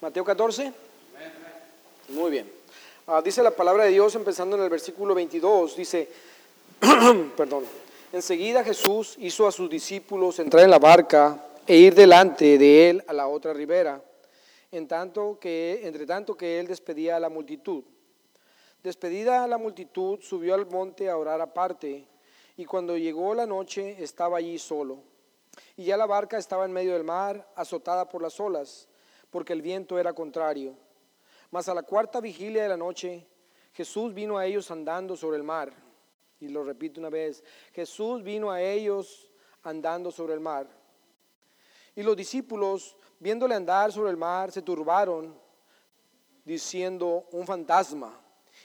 Mateo 0.00 0.24
14. 0.24 0.72
Muy 2.08 2.30
bien. 2.30 2.50
Ah, 3.06 3.20
dice 3.22 3.42
la 3.42 3.50
palabra 3.50 3.84
de 3.84 3.90
Dios 3.90 4.14
empezando 4.14 4.56
en 4.56 4.62
el 4.62 4.70
versículo 4.70 5.14
22. 5.14 5.76
Dice, 5.76 6.08
perdón. 7.36 7.64
Enseguida 8.10 8.64
Jesús 8.64 9.16
hizo 9.18 9.46
a 9.46 9.52
sus 9.52 9.68
discípulos 9.68 10.38
entrar 10.38 10.64
en 10.64 10.70
la 10.70 10.78
barca 10.78 11.44
e 11.66 11.76
ir 11.76 11.94
delante 11.94 12.56
de 12.56 12.88
él 12.88 13.04
a 13.08 13.12
la 13.12 13.28
otra 13.28 13.52
ribera, 13.52 14.02
en 14.72 14.88
tanto 14.88 15.38
que, 15.38 15.82
entre 15.84 16.06
tanto 16.06 16.34
que 16.34 16.58
él 16.58 16.66
despedía 16.66 17.16
a 17.16 17.20
la 17.20 17.28
multitud. 17.28 17.84
Despedida 18.82 19.44
a 19.44 19.46
la 19.46 19.58
multitud, 19.58 20.18
subió 20.22 20.54
al 20.54 20.66
monte 20.66 21.10
a 21.10 21.18
orar 21.18 21.42
aparte, 21.42 22.06
y 22.56 22.64
cuando 22.64 22.96
llegó 22.96 23.34
la 23.34 23.46
noche 23.46 24.02
estaba 24.02 24.38
allí 24.38 24.58
solo. 24.58 25.02
Y 25.76 25.84
ya 25.84 25.98
la 25.98 26.06
barca 26.06 26.38
estaba 26.38 26.64
en 26.64 26.72
medio 26.72 26.94
del 26.94 27.04
mar, 27.04 27.46
azotada 27.54 28.08
por 28.08 28.22
las 28.22 28.40
olas 28.40 28.88
porque 29.30 29.52
el 29.52 29.62
viento 29.62 29.98
era 29.98 30.12
contrario. 30.12 30.76
Mas 31.50 31.68
a 31.68 31.74
la 31.74 31.82
cuarta 31.82 32.20
vigilia 32.20 32.62
de 32.62 32.68
la 32.68 32.76
noche, 32.76 33.26
Jesús 33.72 34.12
vino 34.14 34.38
a 34.38 34.46
ellos 34.46 34.70
andando 34.70 35.16
sobre 35.16 35.36
el 35.36 35.42
mar. 35.42 35.72
Y 36.40 36.48
lo 36.48 36.64
repito 36.64 37.00
una 37.00 37.10
vez, 37.10 37.44
Jesús 37.72 38.22
vino 38.22 38.50
a 38.50 38.62
ellos 38.62 39.30
andando 39.62 40.10
sobre 40.10 40.34
el 40.34 40.40
mar. 40.40 40.66
Y 41.94 42.02
los 42.02 42.16
discípulos, 42.16 42.96
viéndole 43.18 43.54
andar 43.54 43.92
sobre 43.92 44.10
el 44.10 44.16
mar, 44.16 44.50
se 44.50 44.62
turbaron, 44.62 45.38
diciendo 46.44 47.26
un 47.32 47.46
fantasma, 47.46 48.18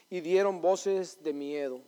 y 0.09 0.21
dieron 0.21 0.61
voces 0.61 1.21
de 1.21 1.33
miedo. 1.33 1.81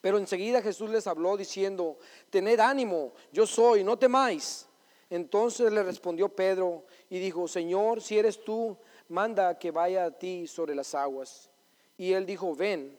Pero 0.00 0.18
enseguida 0.18 0.60
Jesús 0.60 0.90
les 0.90 1.06
habló 1.06 1.36
diciendo, 1.36 1.98
tened 2.30 2.58
ánimo, 2.58 3.12
yo 3.30 3.46
soy, 3.46 3.84
no 3.84 3.96
temáis. 3.96 4.66
Entonces 5.12 5.70
le 5.70 5.82
respondió 5.82 6.30
Pedro 6.30 6.84
y 7.10 7.18
dijo, 7.18 7.46
Señor, 7.46 8.00
si 8.00 8.18
eres 8.18 8.42
tú, 8.42 8.78
manda 9.10 9.58
que 9.58 9.70
vaya 9.70 10.06
a 10.06 10.10
ti 10.10 10.46
sobre 10.46 10.74
las 10.74 10.94
aguas. 10.94 11.50
Y 11.98 12.14
él 12.14 12.24
dijo, 12.24 12.56
ven. 12.56 12.98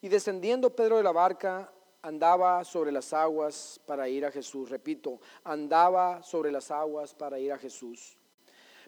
Y 0.00 0.08
descendiendo 0.08 0.74
Pedro 0.74 0.96
de 0.96 1.04
la 1.04 1.12
barca, 1.12 1.72
andaba 2.02 2.64
sobre 2.64 2.90
las 2.90 3.12
aguas 3.12 3.80
para 3.86 4.08
ir 4.08 4.26
a 4.26 4.32
Jesús. 4.32 4.70
Repito, 4.70 5.20
andaba 5.44 6.20
sobre 6.24 6.50
las 6.50 6.72
aguas 6.72 7.14
para 7.14 7.38
ir 7.38 7.52
a 7.52 7.58
Jesús. 7.58 8.16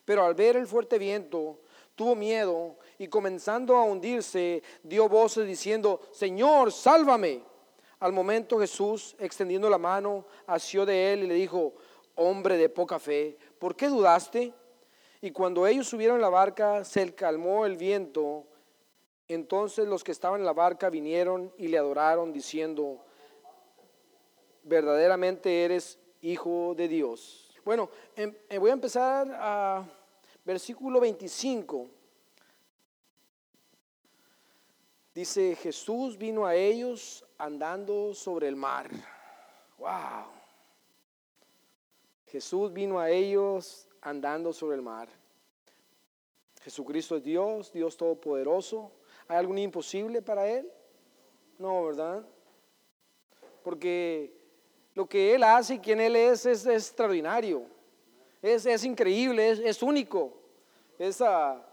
Pero 0.05 0.25
al 0.25 0.35
ver 0.35 0.57
el 0.57 0.67
fuerte 0.67 0.99
viento, 0.99 1.61
tuvo 1.95 2.17
miedo 2.17 2.77
y 2.99 3.07
comenzando 3.07 3.77
a 3.77 3.85
hundirse, 3.85 4.65
dio 4.83 5.09
voces 5.09 5.47
diciendo, 5.47 6.01
Señor, 6.11 6.73
sálvame. 6.73 7.41
Al 8.01 8.13
momento 8.13 8.59
Jesús, 8.59 9.15
extendiendo 9.21 9.71
la 9.71 9.79
mano, 9.79 10.27
asió 10.49 10.85
de 10.85 11.13
él 11.13 11.23
y 11.23 11.27
le 11.29 11.35
dijo, 11.35 11.75
hombre 12.17 12.57
de 12.57 12.69
poca 12.69 12.99
fe, 12.99 13.37
¿por 13.59 13.77
qué 13.77 13.89
dudaste? 13.89 14.53
Y 15.21 15.31
cuando 15.31 15.67
ellos 15.67 15.89
subieron 15.89 16.21
la 16.21 16.29
barca, 16.29 16.85
se 16.85 17.15
calmó 17.15 17.65
el 17.67 17.77
viento. 17.77 18.47
Entonces 19.27 19.89
los 19.89 20.05
que 20.05 20.13
estaban 20.13 20.41
en 20.41 20.47
la 20.47 20.53
barca 20.53 20.91
vinieron 20.91 21.53
y 21.57 21.69
le 21.69 21.79
adoraron 21.79 22.33
diciendo, 22.33 23.05
verdaderamente 24.63 25.65
eres 25.65 25.99
hijo 26.21 26.75
de 26.77 26.89
Dios. 26.89 27.59
Bueno, 27.65 27.89
em, 28.17 28.35
eh, 28.49 28.59
voy 28.59 28.71
a 28.71 28.75
empezar 28.75 29.27
a 29.41 29.85
versículo 30.45 31.01
25. 31.01 31.89
Dice, 35.15 35.57
Jesús 35.57 36.19
vino 36.19 36.45
a 36.45 36.55
ellos 36.55 37.25
andando 37.39 38.13
sobre 38.15 38.49
el 38.49 38.57
mar. 38.57 38.91
Wow. 39.79 40.44
Jesús 42.35 42.73
vino 42.73 42.99
a 42.99 43.11
ellos 43.11 43.87
andando 44.01 44.53
sobre 44.53 44.75
el 44.75 44.83
mar. 44.83 45.09
Jesucristo 46.63 47.15
es 47.15 47.23
Dios, 47.23 47.73
Dios 47.73 47.97
Todopoderoso. 47.97 48.91
¿Hay 49.29 49.37
algo 49.37 49.57
imposible 49.57 50.21
para 50.21 50.49
Él? 50.49 50.69
No, 51.61 51.85
¿verdad? 51.85 52.27
Porque 53.63 54.37
lo 54.97 55.07
que 55.07 55.33
Él 55.33 55.45
hace 55.45 55.75
y 55.75 55.79
quien 55.79 56.01
Él 56.01 56.17
es 56.17 56.45
es, 56.45 56.67
extraordinario, 56.67 57.67
es, 58.43 58.67
es, 58.67 58.83
increíble, 58.83 59.69
es, 59.69 59.81
único, 59.81 60.37
es 60.99 61.21
ah, 61.21 61.65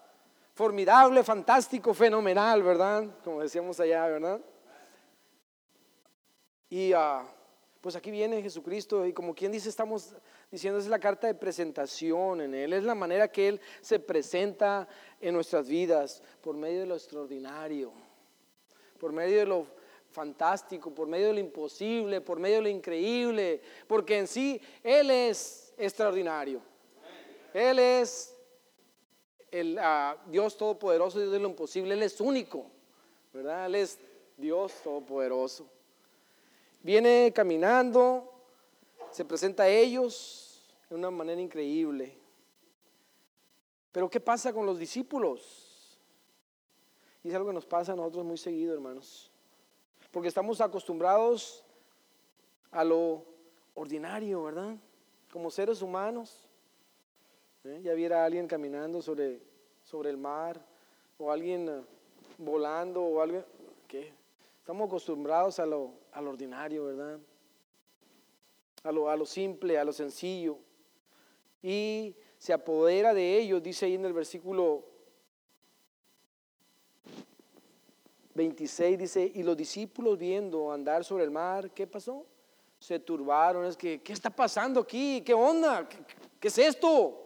formidable, 0.53 1.24
fantástico, 1.24 1.91
fenomenal, 1.91 2.62
¿verdad? 2.62 3.07
Como 3.24 3.41
decíamos 3.41 3.80
allá, 3.80 4.06
¿verdad? 4.06 4.40
Y 6.69 6.94
uh, 6.94 7.25
pues 7.81 7.96
aquí 7.96 8.12
viene 8.12 8.44
Jesucristo 8.44 9.07
y 9.07 9.12
como 9.12 9.34
quien 9.34 9.52
dice, 9.52 9.68
estamos 9.68 10.13
diciendo, 10.51 10.79
es 10.79 10.88
la 10.88 11.00
carta 11.00 11.28
de 11.28 11.34
presentación 11.34 12.41
en 12.41 12.53
Él, 12.53 12.73
es 12.73 12.84
la 12.84 12.94
manera 12.94 13.31
que 13.31 13.47
Él 13.47 13.62
se 13.79 14.00
presenta 14.00 14.88
en 15.22 15.34
nuestras 15.34 15.67
vidas 15.67 16.22
por 16.41 16.56
medio 16.56 16.81
de 16.81 16.85
lo 16.88 16.95
extraordinario, 16.95 17.94
por 19.00 19.13
medio 19.13 19.39
de 19.39 19.45
lo 19.45 19.66
fantástico, 20.12 20.94
por 20.94 21.07
medio 21.07 21.28
de 21.28 21.34
lo 21.34 21.39
imposible, 21.39 22.19
por 22.19 22.38
medio 22.38 22.57
de 22.57 22.63
lo 22.63 22.69
increíble, 22.69 23.62
porque 23.88 24.17
en 24.17 24.28
sí 24.28 24.62
Él 24.84 25.09
es 25.09 25.73
extraordinario. 25.78 26.62
Él 27.53 27.79
es 27.79 28.35
el 29.50 29.78
ah, 29.79 30.18
Dios 30.28 30.57
Todopoderoso, 30.57 31.19
Dios 31.19 31.31
de 31.31 31.39
lo 31.39 31.50
imposible, 31.50 31.94
Él 31.94 32.03
es 32.03 32.19
único, 32.19 32.66
¿verdad? 33.33 33.68
Él 33.68 33.75
es 33.75 33.97
Dios 34.38 34.73
Todopoderoso. 34.83 35.66
Viene 36.81 37.31
caminando, 37.33 38.31
se 39.12 39.26
presenta 39.26 39.64
a 39.64 39.70
ellos 39.70 40.64
de 40.90 40.96
una 40.96 41.12
manera 41.12 41.42
increíble. 41.42 42.18
Pero 43.92 44.10
¿qué 44.10 44.20
pasa 44.20 44.54
con 44.54 44.66
los 44.66 44.80
discípulos? 44.80 46.00
Y 47.24 47.30
es 47.30 47.36
algo 47.36 47.48
que 47.50 47.54
nos 47.54 47.66
pasa 47.66 47.94
a 47.94 47.96
nosotros 47.96 48.26
muy 48.26 48.38
seguido, 48.38 48.74
hermanos. 48.74 49.30
Porque 50.12 50.28
estamos 50.28 50.60
acostumbrados 50.62 51.64
a 52.72 52.84
lo 52.84 53.26
ordinario, 53.76 54.44
¿verdad? 54.44 54.76
Como 55.32 55.52
seres 55.52 55.82
humanos. 55.82 56.48
¿eh? 57.64 57.80
Ya 57.84 57.94
viera 57.94 58.24
a 58.24 58.26
alguien 58.26 58.48
caminando 58.48 59.02
sobre, 59.02 59.42
sobre 59.84 60.10
el 60.10 60.18
mar, 60.18 60.66
o 61.18 61.32
alguien 61.32 61.70
eh, 61.70 61.82
volando, 62.38 63.04
o 63.04 63.22
alguien. 63.22 63.46
¿Qué? 63.88 64.14
Estamos 64.60 64.88
acostumbrados 64.88 65.60
a 65.60 65.66
lo, 65.66 65.92
ordinario, 66.14 66.86
¿verdad? 66.86 67.20
A 68.84 68.92
lo, 68.92 69.09
a 69.09 69.16
lo 69.16 69.25
simple, 69.25 69.78
a 69.78 69.84
lo 69.84 69.94
sencillo. 69.94 70.58
Y 71.62 72.16
se 72.38 72.53
apodera 72.53 73.14
de 73.14 73.38
ellos, 73.38 73.62
dice 73.62 73.86
ahí 73.86 73.96
en 73.96 74.06
el 74.06 74.14
versículo 74.14 74.92
26, 78.34 78.97
dice, 78.97 79.31
y 79.36 79.44
los 79.44 79.58
discípulos 79.58 80.18
viendo 80.18 80.72
andar 80.72 81.03
sobre 81.03 81.24
el 81.24 81.31
mar, 81.31 81.72
¿qué 81.72 81.86
pasó? 81.86 82.25
Se 82.80 83.00
turbaron, 83.00 83.66
es 83.66 83.78
que, 83.78 84.02
¿qué 84.02 84.14
está 84.14 84.30
pasando 84.30 84.80
aquí? 84.80 85.22
¿Qué 85.22 85.34
onda? 85.34 85.88
¿Qué, 86.40 86.48
es 86.48 86.58
esto? 86.58 87.18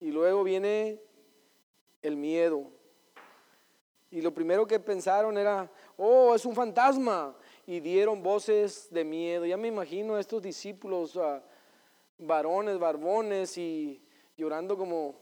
Y 0.00 0.10
luego 0.10 0.44
viene 0.44 1.00
el 2.02 2.16
miedo. 2.16 2.70
Y 4.10 4.20
lo 4.20 4.32
primero 4.32 4.66
que 4.66 4.78
pensaron 4.78 5.38
era, 5.38 5.70
oh, 5.96 6.34
es 6.34 6.44
un 6.44 6.54
fantasma. 6.54 7.34
Y 7.66 7.80
dieron 7.80 8.22
voces 8.22 8.88
de 8.90 9.04
miedo. 9.04 9.44
Ya 9.44 9.56
me 9.56 9.68
imagino 9.68 10.14
a 10.14 10.20
estos 10.20 10.40
discípulos, 10.42 11.18
varones, 12.18 12.78
barbones, 12.78 13.58
y 13.58 14.00
llorando 14.36 14.76
como, 14.76 15.14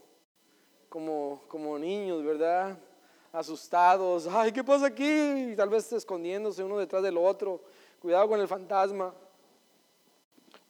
como, 0.89 1.43
como 1.49 1.79
niños, 1.79 2.23
¿verdad? 2.23 2.79
Asustados. 3.33 4.27
Ay, 4.27 4.53
¿qué 4.53 4.63
pasa 4.63 4.87
aquí? 4.87 5.53
Y 5.53 5.57
tal 5.57 5.71
vez 5.71 5.91
escondiéndose 5.93 6.63
uno 6.63 6.79
detrás 6.79 7.03
del 7.03 7.17
otro. 7.17 7.63
Cuidado 7.99 8.29
con 8.29 8.41
el 8.41 8.47
fantasma. 8.47 9.15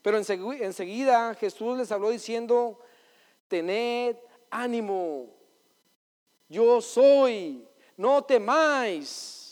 Pero 0.01 0.17
enseguida 0.17 1.33
Jesús 1.33 1.77
les 1.77 1.91
habló 1.91 2.11
diciendo, 2.11 2.79
tened 3.47 4.15
ánimo, 4.51 5.27
yo 6.47 6.79
soy, 6.79 7.67
no 7.97 8.23
temáis. 8.23 9.44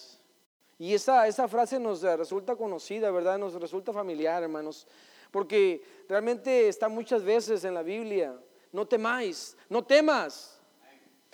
Y 0.83 0.93
esa, 0.93 1.25
esa 1.29 1.47
frase 1.47 1.79
nos 1.79 2.01
resulta 2.01 2.57
conocida, 2.57 3.09
¿verdad? 3.09 3.37
Nos 3.37 3.53
resulta 3.53 3.93
familiar, 3.93 4.43
hermanos. 4.43 4.85
Porque 5.31 5.81
realmente 6.09 6.67
está 6.67 6.89
muchas 6.89 7.23
veces 7.23 7.63
en 7.63 7.73
la 7.73 7.83
Biblia. 7.83 8.37
No 8.69 8.85
temáis, 8.85 9.55
no 9.69 9.85
temas. 9.85 10.59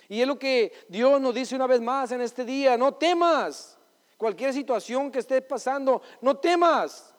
Y 0.08 0.20
es 0.20 0.28
lo 0.28 0.38
que 0.38 0.72
Dios 0.86 1.20
nos 1.20 1.34
dice 1.34 1.56
una 1.56 1.66
vez 1.66 1.80
más 1.80 2.12
en 2.12 2.20
este 2.20 2.44
día, 2.44 2.76
no 2.76 2.94
temas. 2.94 3.76
Cualquier 4.16 4.52
situación 4.52 5.10
que 5.10 5.18
esté 5.18 5.42
pasando, 5.42 6.00
no 6.20 6.36
temas. 6.36 7.12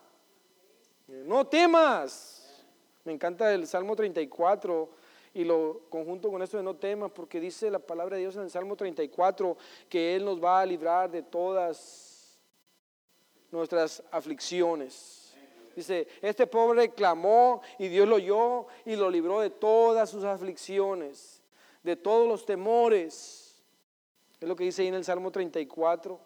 No 1.09 1.45
temas. 1.45 2.63
Me 3.03 3.11
encanta 3.11 3.53
el 3.53 3.67
Salmo 3.67 3.93
34 3.93 4.89
y 5.33 5.43
lo 5.43 5.81
conjunto 5.89 6.31
con 6.31 6.41
esto 6.41 6.55
de 6.55 6.63
no 6.63 6.77
temas, 6.77 7.11
porque 7.11 7.41
dice 7.41 7.69
la 7.69 7.79
palabra 7.79 8.15
de 8.15 8.21
Dios 8.21 8.37
en 8.37 8.43
el 8.43 8.49
Salmo 8.49 8.77
34 8.77 9.57
que 9.89 10.15
Él 10.15 10.23
nos 10.23 10.41
va 10.41 10.61
a 10.61 10.65
librar 10.65 11.11
de 11.11 11.23
todas 11.23 12.10
nuestras 13.51 14.01
aflicciones. 14.11 15.33
Dice, 15.75 16.07
este 16.21 16.47
pobre 16.47 16.91
clamó 16.91 17.61
y 17.77 17.87
Dios 17.87 18.07
lo 18.07 18.15
oyó 18.15 18.67
y 18.85 18.95
lo 18.95 19.09
libró 19.09 19.39
de 19.39 19.49
todas 19.49 20.09
sus 20.09 20.23
aflicciones, 20.23 21.41
de 21.83 21.95
todos 21.95 22.27
los 22.27 22.45
temores. 22.45 23.61
Es 24.39 24.47
lo 24.47 24.55
que 24.55 24.65
dice 24.65 24.81
ahí 24.81 24.89
en 24.89 24.95
el 24.95 25.05
Salmo 25.05 25.31
34. 25.31 26.19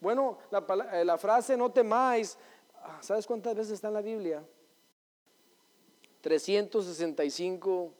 Bueno, 0.00 0.38
la, 0.50 0.64
eh, 0.92 1.04
la 1.04 1.16
frase 1.16 1.56
no 1.56 1.70
temáis, 1.70 2.36
ah, 2.82 2.98
¿sabes 3.00 3.26
cuántas 3.26 3.54
veces 3.54 3.74
está 3.74 3.88
en 3.88 3.94
la 3.94 4.02
Biblia? 4.02 4.44
365 6.20 7.92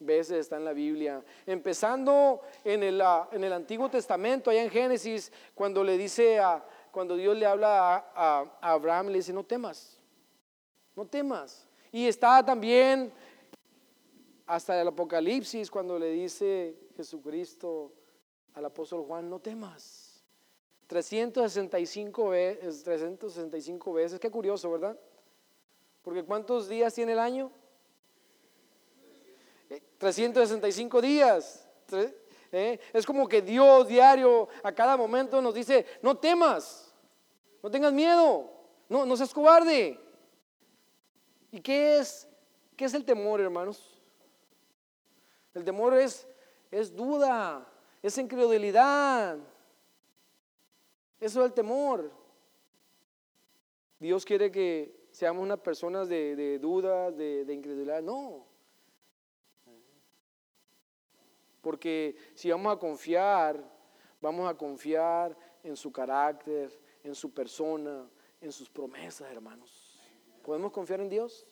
veces 0.00 0.38
está 0.38 0.56
en 0.56 0.64
la 0.64 0.72
Biblia. 0.72 1.22
Empezando 1.46 2.40
en 2.64 2.82
el, 2.82 3.00
ah, 3.00 3.28
en 3.32 3.44
el 3.44 3.52
Antiguo 3.52 3.88
Testamento, 3.88 4.50
allá 4.50 4.62
en 4.62 4.70
Génesis, 4.70 5.32
cuando 5.54 5.84
le 5.84 5.96
dice 5.96 6.38
a, 6.40 6.64
cuando 6.92 7.16
Dios 7.16 7.36
le 7.36 7.46
habla 7.46 8.12
a, 8.14 8.58
Abraham, 8.60 9.08
le 9.08 9.14
dice, 9.14 9.32
no 9.32 9.42
temas, 9.42 9.98
no 10.94 11.06
temas. 11.06 11.66
Y 11.90 12.06
está 12.06 12.44
también 12.44 13.10
hasta 14.46 14.80
el 14.80 14.88
Apocalipsis, 14.88 15.70
cuando 15.70 15.98
le 15.98 16.10
dice 16.10 16.76
Jesucristo 16.94 17.92
al 18.54 18.66
apóstol 18.66 19.04
Juan, 19.06 19.28
no 19.28 19.40
temas. 19.40 20.22
365 20.86 22.28
veces, 22.28 22.82
365 22.84 23.92
veces, 23.94 24.20
qué 24.20 24.30
curioso, 24.30 24.70
¿verdad? 24.70 24.98
Porque 26.02 26.22
¿cuántos 26.22 26.68
días 26.68 26.92
tiene 26.92 27.12
el 27.12 27.18
año? 27.18 27.50
365 29.96 31.00
días. 31.00 31.66
¿Eh? 32.52 32.78
Es 32.92 33.04
como 33.06 33.26
que 33.26 33.42
Dios 33.42 33.88
diario, 33.88 34.48
a 34.62 34.72
cada 34.72 34.96
momento 34.96 35.40
nos 35.40 35.54
dice, 35.54 35.86
no 36.02 36.16
temas, 36.16 36.94
no 37.62 37.70
tengas 37.70 37.92
miedo, 37.92 38.50
no, 38.88 39.06
no 39.06 39.16
seas 39.16 39.32
cobarde. 39.32 39.98
¿Y 41.50 41.60
qué 41.60 41.98
es, 41.98 42.28
qué 42.76 42.84
es 42.84 42.94
el 42.94 43.04
temor, 43.04 43.40
hermanos? 43.40 44.00
El 45.54 45.64
temor 45.64 45.94
es, 45.94 46.26
es 46.70 46.94
duda, 46.94 47.66
es 48.02 48.16
incredulidad. 48.18 49.36
Eso 51.20 51.40
es 51.40 51.46
el 51.46 51.52
temor. 51.52 52.10
Dios 53.98 54.24
quiere 54.24 54.50
que 54.50 55.06
seamos 55.12 55.42
unas 55.42 55.60
personas 55.60 56.08
de, 56.08 56.34
de 56.34 56.58
dudas, 56.58 57.16
de, 57.16 57.44
de 57.44 57.54
incredulidad. 57.54 58.02
No. 58.02 58.51
Porque 61.62 62.16
si 62.34 62.50
vamos 62.50 62.74
a 62.74 62.78
confiar, 62.78 63.64
vamos 64.20 64.50
a 64.50 64.54
confiar 64.54 65.34
en 65.62 65.76
su 65.76 65.90
carácter, 65.90 66.70
en 67.02 67.14
su 67.14 67.32
persona, 67.32 68.10
en 68.40 68.52
sus 68.52 68.68
promesas, 68.68 69.30
hermanos. 69.30 69.98
¿Podemos 70.42 70.72
confiar 70.72 71.00
en 71.00 71.08
Dios? 71.08 71.46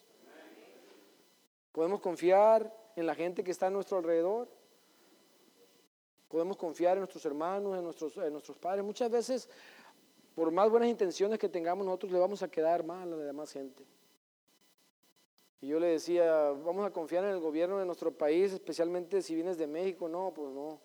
¿Podemos 1.73 2.01
confiar 2.01 2.75
en 2.97 3.07
la 3.07 3.15
gente 3.15 3.45
que 3.45 3.53
está 3.53 3.69
a 3.69 3.71
nuestro 3.71 3.99
alrededor? 3.99 4.49
Podemos 6.29 6.57
confiar 6.57 6.95
en 6.95 7.01
nuestros 7.01 7.25
hermanos, 7.25 7.79
en 7.79 7.85
nuestros, 7.85 8.17
en 8.17 8.33
nuestros 8.33 8.59
padres. 8.59 8.85
Muchas 8.85 9.11
veces, 9.11 9.49
por 10.35 10.51
más 10.51 10.69
buenas 10.69 10.89
intenciones 10.89 11.39
que 11.39 11.49
tengamos, 11.49 11.87
nosotros 11.87 12.11
le 12.11 12.19
vamos 12.19 12.43
a 12.43 12.49
quedar 12.49 12.85
mal 12.85 13.13
a 13.13 13.17
la 13.17 13.25
demás 13.25 13.53
gente. 13.53 13.85
Y 15.63 15.69
yo 15.69 15.79
le 15.79 15.89
decía, 15.89 16.51
vamos 16.51 16.87
a 16.87 16.91
confiar 16.91 17.25
en 17.25 17.31
el 17.31 17.41
gobierno 17.41 17.79
de 17.79 17.85
nuestro 17.85 18.11
país, 18.13 18.53
especialmente 18.53 19.21
si 19.21 19.35
vienes 19.35 19.59
de 19.59 19.67
México. 19.67 20.09
No, 20.09 20.33
pues 20.35 20.53
no. 20.53 20.81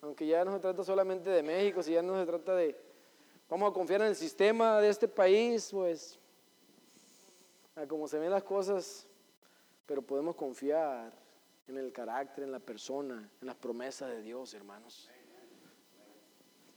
Aunque 0.00 0.26
ya 0.26 0.44
no 0.44 0.52
se 0.52 0.60
trata 0.60 0.82
solamente 0.82 1.28
de 1.30 1.42
México, 1.42 1.82
si 1.82 1.92
ya 1.92 2.02
no 2.02 2.18
se 2.18 2.26
trata 2.26 2.54
de... 2.54 2.76
Vamos 3.48 3.70
a 3.70 3.74
confiar 3.74 4.00
en 4.00 4.08
el 4.08 4.16
sistema 4.16 4.80
de 4.80 4.88
este 4.88 5.06
país, 5.06 5.68
pues, 5.70 6.18
a 7.76 7.86
cómo 7.86 8.08
se 8.08 8.18
ven 8.18 8.30
las 8.30 8.42
cosas, 8.42 9.06
pero 9.86 10.00
podemos 10.00 10.34
confiar 10.34 11.12
en 11.68 11.76
el 11.76 11.92
carácter, 11.92 12.44
en 12.44 12.52
la 12.52 12.58
persona, 12.58 13.28
en 13.40 13.46
las 13.46 13.56
promesas 13.56 14.08
de 14.10 14.22
Dios, 14.22 14.54
hermanos. 14.54 15.10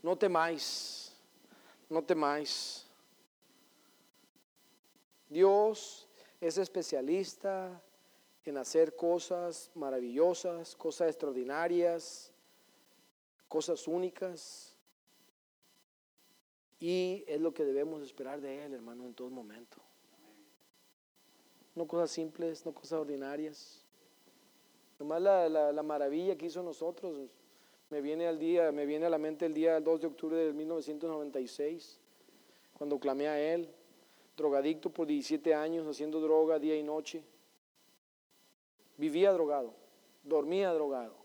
No 0.03 0.17
temáis, 0.17 1.15
no 1.89 2.03
temáis. 2.03 2.85
Dios 5.29 6.06
es 6.39 6.57
especialista 6.57 7.81
en 8.45 8.57
hacer 8.57 8.95
cosas 8.95 9.71
maravillosas, 9.75 10.75
cosas 10.75 11.09
extraordinarias, 11.09 12.31
cosas 13.47 13.87
únicas. 13.87 14.75
Y 16.79 17.23
es 17.27 17.41
lo 17.41 17.53
que 17.53 17.65
debemos 17.65 18.01
esperar 18.03 18.39
de 18.39 18.65
Él, 18.65 18.73
hermano, 18.73 19.05
en 19.05 19.13
todo 19.13 19.29
momento. 19.29 19.77
No 21.75 21.87
cosas 21.87 22.11
simples, 22.11 22.65
no 22.65 22.73
cosas 22.73 22.99
ordinarias. 22.99 23.83
Nomás 24.99 25.21
la, 25.21 25.49
la, 25.49 25.83
maravilla 25.83 26.35
que 26.35 26.47
hizo 26.47 26.63
nosotros 26.63 27.29
me 27.89 28.01
viene 28.01 28.27
al 28.27 28.39
día, 28.39 28.71
me 28.71 28.85
viene 28.85 29.05
a 29.05 29.09
la 29.09 29.19
mente 29.19 29.45
el 29.45 29.53
día 29.53 29.79
2 29.79 30.01
de 30.01 30.07
octubre 30.07 30.37
de 30.37 30.53
1996, 30.53 31.99
cuando 32.73 32.99
clamé 32.99 33.27
a 33.27 33.39
Él 33.39 33.69
drogadicto 34.37 34.91
por 34.91 35.07
17 35.07 35.55
años, 35.55 35.87
haciendo 35.87 36.21
droga 36.21 36.59
día 36.59 36.77
y 36.77 36.83
noche. 36.83 37.23
Vivía 38.95 39.31
drogado, 39.33 39.73
dormía 40.23 40.71
drogado. 40.71 41.15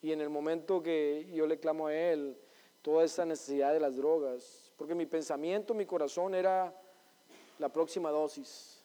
Y 0.00 0.12
en 0.12 0.20
el 0.20 0.30
momento 0.30 0.80
que 0.80 1.28
yo 1.34 1.48
le 1.48 1.58
clamo 1.58 1.88
a 1.88 1.94
Él, 1.94 2.38
toda 2.80 3.04
esa 3.04 3.26
necesidad 3.26 3.72
de 3.72 3.80
las 3.80 3.96
drogas, 3.96 4.72
porque 4.76 4.94
mi 4.94 5.06
pensamiento, 5.06 5.74
mi 5.74 5.84
corazón 5.84 6.34
era 6.36 6.72
la 7.58 7.68
próxima 7.68 8.10
dosis. 8.10 8.84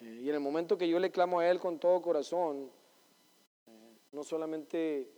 Eh, 0.00 0.20
y 0.24 0.28
en 0.28 0.34
el 0.34 0.40
momento 0.40 0.76
que 0.76 0.86
yo 0.86 0.98
le 0.98 1.10
clamo 1.10 1.40
a 1.40 1.48
Él 1.48 1.58
con 1.58 1.78
todo 1.78 2.02
corazón, 2.02 2.70
eh, 3.66 3.96
no 4.12 4.22
solamente 4.22 5.10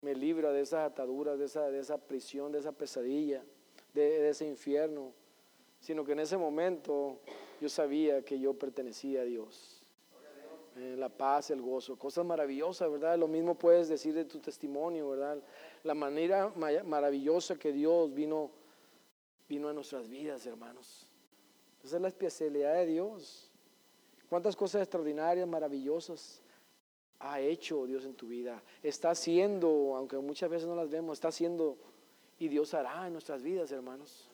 me 0.00 0.16
libra 0.16 0.50
de 0.50 0.62
esas 0.62 0.90
ataduras, 0.90 1.38
de 1.38 1.44
esa, 1.44 1.70
de 1.70 1.78
esa 1.78 1.98
prisión, 1.98 2.50
de 2.50 2.58
esa 2.58 2.72
pesadilla, 2.72 3.44
de 3.94 4.28
ese 4.28 4.46
infierno, 4.46 5.12
sino 5.82 6.04
que 6.04 6.12
en 6.12 6.20
ese 6.20 6.38
momento 6.38 7.18
yo 7.60 7.68
sabía 7.68 8.24
que 8.24 8.38
yo 8.38 8.54
pertenecía 8.54 9.22
a 9.22 9.24
Dios. 9.24 9.82
Eh, 10.76 10.94
la 10.96 11.10
paz, 11.10 11.50
el 11.50 11.60
gozo, 11.60 11.98
cosas 11.98 12.24
maravillosas, 12.24 12.90
¿verdad? 12.90 13.18
Lo 13.18 13.28
mismo 13.28 13.56
puedes 13.56 13.88
decir 13.88 14.14
de 14.14 14.24
tu 14.24 14.38
testimonio, 14.38 15.10
¿verdad? 15.10 15.42
La 15.82 15.94
manera 15.94 16.50
maravillosa 16.86 17.56
que 17.56 17.72
Dios 17.72 18.14
vino, 18.14 18.50
vino 19.48 19.68
a 19.68 19.72
nuestras 19.74 20.08
vidas, 20.08 20.46
hermanos. 20.46 21.08
Esa 21.84 21.96
es 21.96 22.02
la 22.02 22.08
especialidad 22.08 22.74
de 22.74 22.86
Dios. 22.86 23.50
¿Cuántas 24.30 24.56
cosas 24.56 24.82
extraordinarias, 24.82 25.46
maravillosas 25.46 26.40
ha 27.18 27.40
hecho 27.40 27.86
Dios 27.86 28.06
en 28.06 28.14
tu 28.14 28.28
vida? 28.28 28.62
Está 28.82 29.10
haciendo, 29.10 29.94
aunque 29.96 30.16
muchas 30.16 30.48
veces 30.48 30.68
no 30.68 30.76
las 30.76 30.88
vemos, 30.88 31.18
está 31.18 31.28
haciendo 31.28 31.76
y 32.38 32.48
Dios 32.48 32.72
hará 32.72 33.08
en 33.08 33.12
nuestras 33.12 33.42
vidas, 33.42 33.70
hermanos. 33.72 34.31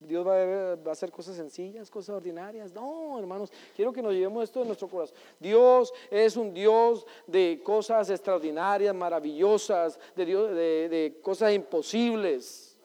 Dios 0.00 0.24
va 0.24 0.36
a, 0.36 0.92
hacer 0.92 1.10
cosas 1.10 1.36
sencillas, 1.36 1.90
cosas 1.90 2.16
ordinarias. 2.16 2.72
No, 2.72 3.18
hermanos, 3.18 3.50
quiero 3.74 3.92
que 3.92 4.00
nos 4.00 4.12
llevemos 4.12 4.44
esto 4.44 4.60
en 4.60 4.68
nuestro 4.68 4.88
corazón. 4.88 5.16
Dios 5.40 5.92
es 6.10 6.36
un 6.36 6.54
Dios 6.54 7.04
de 7.26 7.60
cosas 7.64 8.08
extraordinarias, 8.10 8.94
maravillosas, 8.94 9.98
de, 10.14 10.24
Dios, 10.24 10.54
de, 10.54 11.18
cosas 11.22 11.52
imposibles. 11.52 12.76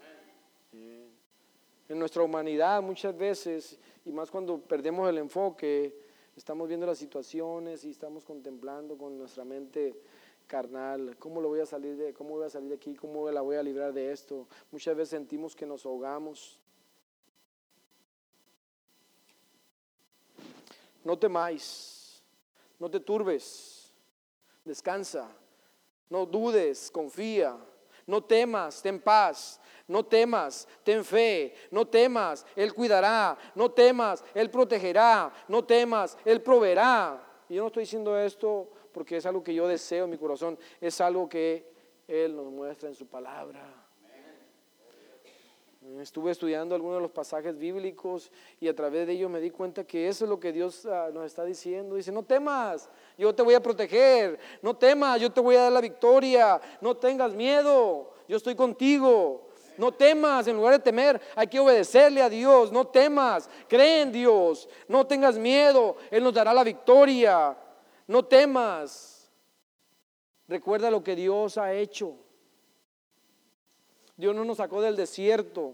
En 1.90 2.00
nuestra 2.00 2.24
humanidad 2.24 2.82
muchas 2.82 3.16
veces, 3.16 3.78
y 4.06 4.12
más 4.12 4.32
cuando 4.32 4.58
perdemos 4.58 5.08
el 5.08 5.20
enfoque, 5.20 5.96
estamos 6.36 6.68
viendo 6.68 6.88
las 6.88 6.98
situaciones 6.98 7.84
y 7.84 7.92
estamos 7.92 8.24
contemplando 8.24 8.98
con 8.98 9.16
nuestra 9.18 9.44
mente 9.46 9.96
carnal, 10.48 11.16
¿cómo 11.20 11.42
lo 11.42 11.50
voy 11.50 11.60
a 11.60 11.66
salir 11.68 11.96
de, 11.96 12.14
cómo 12.14 12.32
voy 12.32 12.46
a 12.46 12.50
salir 12.50 12.70
de 12.70 12.76
aquí? 12.76 12.96
¿Cómo 12.96 13.30
la 13.30 13.42
voy 13.42 13.58
a 13.58 13.64
librar 13.64 13.94
de 13.94 14.12
esto? 14.12 14.48
Muchas 14.72 14.96
veces 14.96 15.10
sentimos 15.10 15.56
que 15.56 15.68
nos 15.68 15.86
ahogamos. 15.86 16.63
No 21.04 21.18
temáis, 21.18 22.24
no 22.80 22.90
te 22.90 23.00
turbes, 23.00 23.94
descansa, 24.64 25.30
no 26.10 26.26
dudes, 26.26 26.90
confía, 26.92 27.58
no 28.06 28.24
temas, 28.24 28.82
ten 28.82 29.00
paz, 29.00 29.60
no 29.88 30.04
temas, 30.04 30.68
ten 30.84 31.04
fe, 31.04 31.54
no 31.72 31.86
temas, 31.86 32.46
Él 32.56 32.74
cuidará, 32.74 33.38
no 33.56 33.72
temas, 33.72 34.24
Él 34.34 34.50
protegerá, 34.50 35.32
no 35.48 35.64
temas, 35.64 36.18
Él 36.26 36.42
proveerá. 36.42 37.22
Y 37.50 37.56
yo 37.56 37.62
no 37.62 37.68
estoy 37.68 37.84
diciendo 37.84 38.18
esto 38.18 38.70
porque 38.92 39.18
es 39.18 39.26
algo 39.26 39.44
que 39.44 39.54
yo 39.54 39.68
deseo 39.68 40.06
en 40.06 40.12
mi 40.12 40.18
corazón, 40.18 40.58
es 40.80 41.02
algo 41.02 41.28
que 41.28 41.72
Él 42.08 42.36
nos 42.36 42.46
muestra 42.46 42.90
en 42.90 42.96
su 42.96 43.08
palabra. 43.08 43.83
Estuve 46.00 46.32
estudiando 46.32 46.76
algunos 46.76 46.98
de 46.98 47.02
los 47.02 47.12
pasajes 47.12 47.58
bíblicos 47.58 48.32
y 48.60 48.68
a 48.68 48.76
través 48.76 49.06
de 49.06 49.14
ellos 49.14 49.30
me 49.30 49.40
di 49.40 49.50
cuenta 49.50 49.84
que 49.84 50.08
eso 50.08 50.26
es 50.26 50.30
lo 50.30 50.40
que 50.40 50.52
Dios 50.52 50.86
ah, 50.86 51.10
nos 51.14 51.26
está 51.26 51.44
diciendo. 51.44 51.96
Dice, 51.96 52.12
no 52.12 52.24
temas, 52.24 52.90
yo 53.18 53.34
te 53.36 53.42
voy 53.42 53.54
a 53.54 53.62
proteger, 53.62 54.40
no 54.62 54.76
temas, 54.76 55.20
yo 55.20 55.30
te 55.32 55.42
voy 55.42 55.56
a 55.56 55.64
dar 55.64 55.72
la 55.72 55.82
victoria, 55.82 56.60
no 56.80 56.96
tengas 56.96 57.34
miedo, 57.34 58.14
yo 58.28 58.38
estoy 58.38 58.56
contigo. 58.56 59.50
No 59.78 59.92
temas, 59.92 60.48
en 60.48 60.56
lugar 60.56 60.74
de 60.74 60.80
temer, 60.80 61.20
hay 61.36 61.48
que 61.48 61.60
obedecerle 61.60 62.22
a 62.22 62.30
Dios. 62.30 62.72
No 62.72 62.86
temas, 62.86 63.50
cree 63.68 64.02
en 64.02 64.12
Dios. 64.12 64.70
No 64.88 65.06
tengas 65.06 65.38
miedo, 65.38 65.98
Él 66.12 66.24
nos 66.24 66.34
dará 66.34 66.54
la 66.54 66.64
victoria. 66.64 67.58
No 68.08 68.24
temas. 68.24 69.32
Recuerda 70.48 70.92
lo 70.92 71.04
que 71.04 71.16
Dios 71.16 71.58
ha 71.58 71.74
hecho. 71.74 72.23
Dios 74.16 74.36
no 74.36 74.46
nos 74.46 74.58
sacó 74.58 74.82
del 74.82 74.96
desierto, 74.96 75.74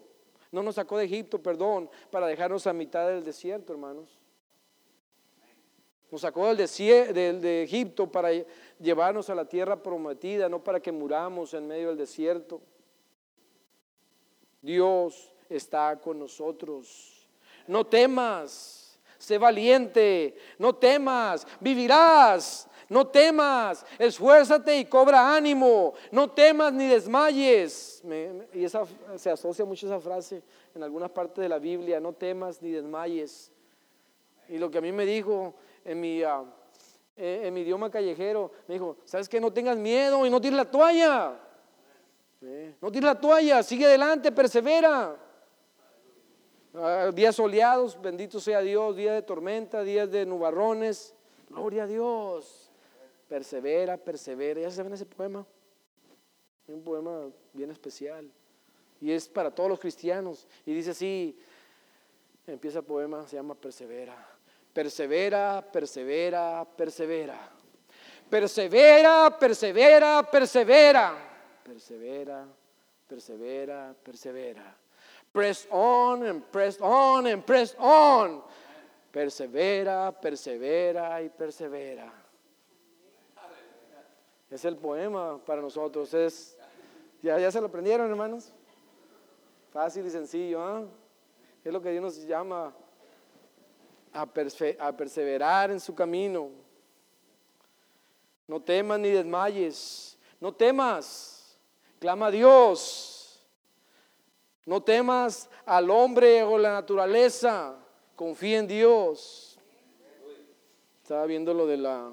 no 0.51 0.63
nos 0.63 0.75
sacó 0.75 0.97
de 0.97 1.05
Egipto, 1.05 1.41
perdón, 1.41 1.89
para 2.09 2.27
dejarnos 2.27 2.65
a 2.67 2.73
mitad 2.73 3.07
del 3.07 3.23
desierto, 3.23 3.73
hermanos. 3.73 4.17
Nos 6.11 6.21
sacó 6.21 6.47
del 6.47 6.57
desierto, 6.57 7.13
de 7.13 7.63
Egipto 7.63 8.11
para 8.11 8.29
llevarnos 8.79 9.29
a 9.29 9.35
la 9.35 9.45
tierra 9.45 9.81
prometida, 9.81 10.49
no 10.49 10.63
para 10.63 10.79
que 10.79 10.91
muramos 10.91 11.53
en 11.53 11.67
medio 11.67 11.89
del 11.89 11.97
desierto. 11.97 12.61
Dios 14.61 15.31
está 15.49 15.99
con 15.99 16.19
nosotros. 16.19 17.27
No 17.67 17.85
temas, 17.85 18.99
sé 19.17 19.37
valiente, 19.37 20.35
no 20.57 20.75
temas, 20.75 21.45
vivirás, 21.59 22.67
no 22.89 23.07
temas, 23.07 23.85
esfuérzate 23.99 24.79
y 24.79 24.85
cobra 24.85 25.35
ánimo, 25.35 25.93
no 26.11 26.31
temas 26.31 26.73
ni 26.73 26.87
desmayes. 26.87 28.03
y 28.53 28.63
esa, 28.63 28.83
se 29.15 29.29
asocia 29.29 29.63
mucho 29.63 29.85
esa 29.85 29.99
frase 29.99 30.41
en 30.73 30.83
algunas 30.83 31.11
partes 31.11 31.41
de 31.41 31.49
la 31.49 31.59
Biblia, 31.59 31.99
no 31.99 32.13
temas 32.13 32.61
ni 32.61 32.71
desmayes. 32.71 33.51
Y 34.47 34.57
lo 34.57 34.71
que 34.71 34.79
a 34.79 34.81
mí 34.81 34.91
me 34.91 35.05
dijo 35.05 35.53
en 35.85 36.01
mi, 36.01 36.23
eh, 36.23 36.45
en 37.15 37.53
mi 37.53 37.61
idioma 37.61 37.91
callejero, 37.91 38.51
me 38.67 38.73
dijo, 38.73 38.97
¿sabes 39.05 39.29
que 39.29 39.39
No 39.39 39.53
tengas 39.53 39.77
miedo 39.77 40.25
y 40.25 40.29
no 40.31 40.41
tires 40.41 40.57
la 40.57 40.65
toalla. 40.65 41.39
No 42.81 42.91
tires 42.91 43.05
la 43.05 43.19
toalla, 43.19 43.61
sigue 43.61 43.85
adelante, 43.85 44.31
persevera. 44.31 45.15
Ah, 46.73 47.11
días 47.13 47.35
soleados, 47.35 47.99
bendito 48.01 48.39
sea 48.39 48.61
Dios, 48.61 48.95
días 48.95 49.15
de 49.15 49.21
tormenta, 49.21 49.83
días 49.83 50.09
de 50.09 50.25
nubarrones, 50.25 51.15
gloria 51.49 51.83
a 51.83 51.87
Dios. 51.87 52.68
Persevera, 53.29 53.95
persevera. 53.95 54.59
¿Ya 54.59 54.71
saben 54.71 54.91
ese 54.91 55.05
poema? 55.05 55.45
Es 56.67 56.73
un 56.73 56.83
poema 56.83 57.29
bien 57.53 57.71
especial. 57.71 58.29
Y 58.99 59.11
es 59.11 59.29
para 59.29 59.49
todos 59.49 59.69
los 59.69 59.79
cristianos. 59.79 60.45
Y 60.65 60.73
dice 60.73 60.91
así, 60.91 61.39
empieza 62.45 62.79
el 62.79 62.85
poema, 62.85 63.25
se 63.25 63.37
llama 63.37 63.55
Persevera. 63.55 64.27
Persevera, 64.73 65.65
persevera, 65.71 66.67
persevera. 66.75 67.51
Persevera, 68.29 69.37
persevera, 69.39 70.29
persevera 70.29 71.29
persevera, 71.69 72.47
persevera, 73.07 73.95
persevera. 74.03 74.75
Press 75.31 75.67
on 75.69 76.23
and 76.23 76.43
press 76.51 76.77
on 76.81 77.27
and 77.27 77.45
press 77.45 77.75
on. 77.77 78.41
Persevera, 79.11 80.11
persevera 80.19 81.21
y 81.21 81.29
persevera. 81.29 82.11
Es 84.49 84.65
el 84.65 84.77
poema 84.77 85.37
para 85.45 85.61
nosotros. 85.61 86.13
Es, 86.13 86.57
¿ya, 87.21 87.39
ya 87.39 87.51
se 87.51 87.61
lo 87.61 87.67
aprendieron, 87.67 88.09
hermanos? 88.09 88.51
Fácil 89.71 90.05
y 90.05 90.09
sencillo. 90.09 90.61
¿ah? 90.63 90.83
Es 91.63 91.71
lo 91.71 91.81
que 91.81 91.91
Dios 91.91 92.03
nos 92.03 92.17
llama 92.25 92.73
a, 94.11 94.21
a 94.21 94.97
perseverar 94.97 95.69
en 95.69 95.79
su 95.79 95.93
camino. 95.93 96.49
No 98.47 98.59
temas 98.59 98.99
ni 98.99 99.09
desmayes. 99.09 100.17
No 100.39 100.51
temas. 100.51 101.59
Clama 101.99 102.27
a 102.27 102.31
Dios. 102.31 103.45
No 104.65 104.81
temas 104.81 105.47
al 105.65 105.91
hombre 105.91 106.43
o 106.43 106.57
la 106.57 106.73
naturaleza. 106.73 107.75
Confía 108.15 108.57
en 108.57 108.67
Dios. 108.67 109.59
Estaba 111.03 111.25
viendo 111.25 111.53
lo 111.53 111.67
de 111.67 111.77
la 111.77 112.11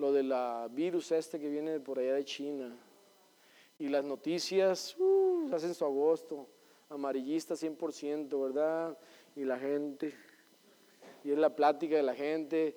lo 0.00 0.12
de 0.12 0.22
la 0.22 0.66
virus 0.70 1.12
este 1.12 1.38
que 1.38 1.48
viene 1.50 1.78
por 1.78 1.98
allá 1.98 2.14
de 2.14 2.24
China. 2.24 2.74
Y 3.78 3.88
las 3.88 4.02
noticias 4.02 4.96
uh, 4.98 5.50
hacen 5.52 5.74
su 5.74 5.84
agosto, 5.84 6.48
amarillista 6.88 7.54
100%, 7.54 8.42
¿verdad? 8.42 8.96
Y 9.36 9.44
la 9.44 9.58
gente, 9.58 10.14
y 11.22 11.32
es 11.32 11.38
la 11.38 11.54
plática 11.54 11.96
de 11.96 12.02
la 12.02 12.14
gente, 12.14 12.74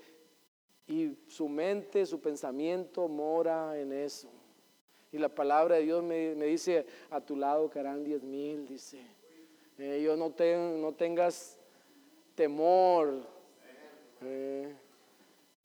y 0.86 1.16
su 1.28 1.48
mente, 1.48 2.06
su 2.06 2.20
pensamiento 2.20 3.08
mora 3.08 3.80
en 3.80 3.94
eso. 3.94 4.30
Y 5.14 5.18
la 5.18 5.30
palabra 5.30 5.76
de 5.76 5.84
Dios 5.84 6.04
me, 6.04 6.36
dice, 6.36 6.86
a 7.10 7.22
tu 7.22 7.38
lado 7.38 7.70
caerán 7.70 8.04
diez 8.04 8.22
mil, 8.22 8.68
dice. 8.68 9.00
Eh, 9.78 10.02
yo 10.04 10.18
no, 10.18 10.34
no 10.78 10.92
tengas 10.94 11.58
temor. 12.36 13.26
Eh, 14.22 14.76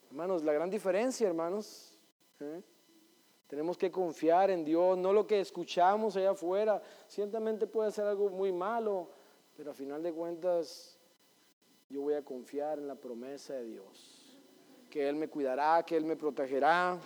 hermanos, 0.09 0.43
la 0.43 0.53
gran 0.53 0.71
diferencia, 0.71 1.29
hermanos. 1.29 1.99
Eh, 2.41 2.63
tenemos 3.47 3.77
que 3.77 3.91
confiar 3.91 4.51
en 4.51 4.65
Dios, 4.65 4.97
no 4.99 5.13
lo 5.13 5.27
que 5.27 5.41
escuchamos 5.41 6.17
allá 6.17 6.31
afuera. 6.31 6.83
Ciertamente 7.07 7.67
puede 7.67 7.93
ser 7.93 8.07
algo 8.07 8.29
muy 8.31 8.53
malo, 8.53 9.11
pero 9.57 9.71
a 9.71 9.75
final 9.75 10.03
de 10.03 10.13
cuentas 10.13 10.99
yo 11.89 12.03
voy 12.03 12.15
a 12.15 12.25
confiar 12.25 12.79
en 12.79 12.89
la 12.89 12.95
promesa 12.95 13.55
de 13.55 13.65
Dios. 13.65 14.39
Que 14.91 15.09
Él 15.09 15.17
me 15.17 15.29
cuidará, 15.29 15.83
que 15.85 15.97
Él 15.97 16.05
me 16.05 16.17
protegerá. 16.17 16.99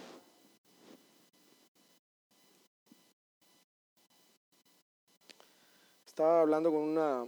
Estaba 6.06 6.42
hablando 6.42 6.71
con 6.71 6.80
una, 6.80 7.26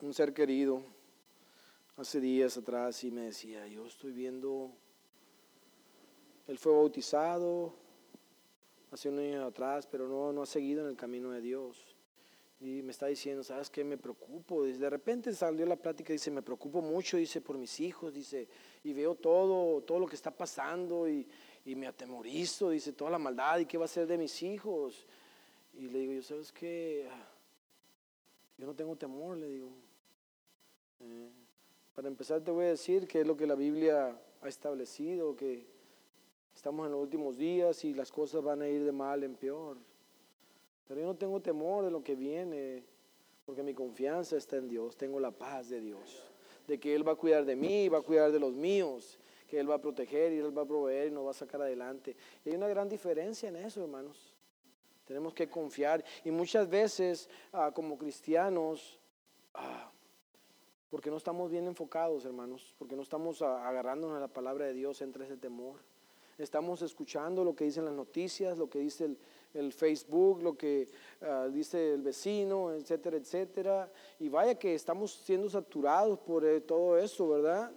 un 0.00 0.14
ser 0.14 0.32
querido 0.32 0.97
hace 1.98 2.20
días 2.20 2.56
atrás 2.56 3.02
y 3.02 3.10
me 3.10 3.22
decía, 3.22 3.66
yo 3.66 3.84
estoy 3.84 4.12
viendo, 4.12 4.70
él 6.46 6.56
fue 6.56 6.72
bautizado 6.72 7.74
hace 8.92 9.08
un 9.08 9.18
año 9.18 9.44
atrás, 9.44 9.86
pero 9.90 10.06
no, 10.06 10.32
no 10.32 10.42
ha 10.42 10.46
seguido 10.46 10.84
en 10.84 10.90
el 10.90 10.96
camino 10.96 11.32
de 11.32 11.40
Dios. 11.40 11.96
Y 12.60 12.82
me 12.82 12.92
está 12.92 13.06
diciendo, 13.06 13.42
¿sabes 13.42 13.68
qué? 13.68 13.84
Me 13.84 13.98
preocupo. 13.98 14.64
De 14.64 14.90
repente 14.90 15.32
salió 15.34 15.66
la 15.66 15.76
plática 15.76 16.12
y 16.12 16.16
dice, 16.16 16.30
me 16.30 16.42
preocupo 16.42 16.80
mucho, 16.80 17.16
dice, 17.16 17.40
por 17.40 17.58
mis 17.58 17.78
hijos, 17.80 18.14
dice, 18.14 18.48
y 18.84 18.92
veo 18.92 19.16
todo, 19.16 19.82
todo 19.82 19.98
lo 19.98 20.06
que 20.06 20.16
está 20.16 20.30
pasando 20.30 21.08
y, 21.08 21.26
y 21.64 21.74
me 21.74 21.88
atemorizo, 21.88 22.70
dice, 22.70 22.92
toda 22.92 23.10
la 23.10 23.18
maldad 23.18 23.58
y 23.58 23.66
qué 23.66 23.76
va 23.76 23.86
a 23.86 23.88
ser 23.88 24.06
de 24.06 24.18
mis 24.18 24.40
hijos. 24.42 25.04
Y 25.74 25.88
le 25.88 25.98
digo, 25.98 26.12
yo 26.12 26.22
sabes 26.22 26.52
que 26.52 27.08
yo 28.56 28.66
no 28.66 28.74
tengo 28.74 28.94
temor, 28.96 29.36
le 29.36 29.48
digo. 29.48 29.70
Eh, 31.00 31.30
para 31.98 32.06
empezar 32.06 32.40
te 32.42 32.52
voy 32.52 32.66
a 32.66 32.68
decir 32.68 33.08
que 33.08 33.22
es 33.22 33.26
lo 33.26 33.36
que 33.36 33.44
la 33.44 33.56
Biblia 33.56 34.16
ha 34.40 34.48
establecido, 34.48 35.34
que 35.34 35.66
estamos 36.54 36.86
en 36.86 36.92
los 36.92 37.02
últimos 37.02 37.36
días 37.36 37.84
y 37.84 37.92
las 37.92 38.12
cosas 38.12 38.40
van 38.40 38.62
a 38.62 38.68
ir 38.68 38.84
de 38.84 38.92
mal 38.92 39.24
en 39.24 39.34
peor. 39.34 39.76
Pero 40.86 41.00
yo 41.00 41.06
no 41.08 41.16
tengo 41.16 41.40
temor 41.40 41.84
de 41.84 41.90
lo 41.90 42.04
que 42.04 42.14
viene, 42.14 42.84
porque 43.44 43.64
mi 43.64 43.74
confianza 43.74 44.36
está 44.36 44.58
en 44.58 44.68
Dios, 44.68 44.96
tengo 44.96 45.18
la 45.18 45.32
paz 45.32 45.70
de 45.70 45.80
Dios, 45.80 46.22
de 46.68 46.78
que 46.78 46.94
Él 46.94 47.04
va 47.04 47.14
a 47.14 47.16
cuidar 47.16 47.44
de 47.44 47.56
mí, 47.56 47.88
va 47.88 47.98
a 47.98 48.02
cuidar 48.02 48.30
de 48.30 48.38
los 48.38 48.52
míos, 48.52 49.18
que 49.48 49.58
Él 49.58 49.68
va 49.68 49.74
a 49.74 49.80
proteger 49.80 50.32
y 50.32 50.38
Él 50.38 50.56
va 50.56 50.62
a 50.62 50.66
proveer 50.66 51.08
y 51.08 51.10
nos 51.10 51.26
va 51.26 51.32
a 51.32 51.34
sacar 51.34 51.62
adelante. 51.62 52.14
Y 52.44 52.50
hay 52.50 52.54
una 52.54 52.68
gran 52.68 52.88
diferencia 52.88 53.48
en 53.48 53.56
eso, 53.56 53.82
hermanos. 53.82 54.36
Tenemos 55.04 55.34
que 55.34 55.50
confiar. 55.50 56.04
Y 56.24 56.30
muchas 56.30 56.68
veces 56.68 57.28
ah, 57.52 57.72
como 57.74 57.98
cristianos, 57.98 59.00
ah, 59.54 59.90
porque 60.90 61.10
no 61.10 61.16
estamos 61.16 61.50
bien 61.50 61.66
enfocados, 61.66 62.24
hermanos, 62.24 62.74
porque 62.78 62.96
no 62.96 63.02
estamos 63.02 63.42
agarrándonos 63.42 64.16
a 64.16 64.20
la 64.20 64.28
palabra 64.28 64.66
de 64.66 64.74
Dios, 64.74 65.00
entre 65.02 65.24
ese 65.24 65.36
temor. 65.36 65.76
Estamos 66.38 66.82
escuchando 66.82 67.42
lo 67.42 67.56
que 67.56 67.64
dicen 67.64 67.84
las 67.84 67.94
noticias, 67.94 68.56
lo 68.56 68.70
que 68.70 68.78
dice 68.78 69.16
el, 69.54 69.72
Facebook, 69.72 70.40
lo 70.40 70.56
que 70.56 70.88
ah, 71.20 71.48
dice 71.52 71.94
el 71.94 72.02
vecino, 72.02 72.72
etcétera, 72.72 73.16
etcétera. 73.16 73.92
Y 74.20 74.28
vaya 74.28 74.54
que 74.54 74.74
estamos 74.74 75.12
siendo 75.12 75.50
saturados 75.50 76.18
por 76.20 76.44
eh, 76.44 76.60
todo 76.60 76.96
eso, 76.96 77.28
¿verdad? 77.28 77.72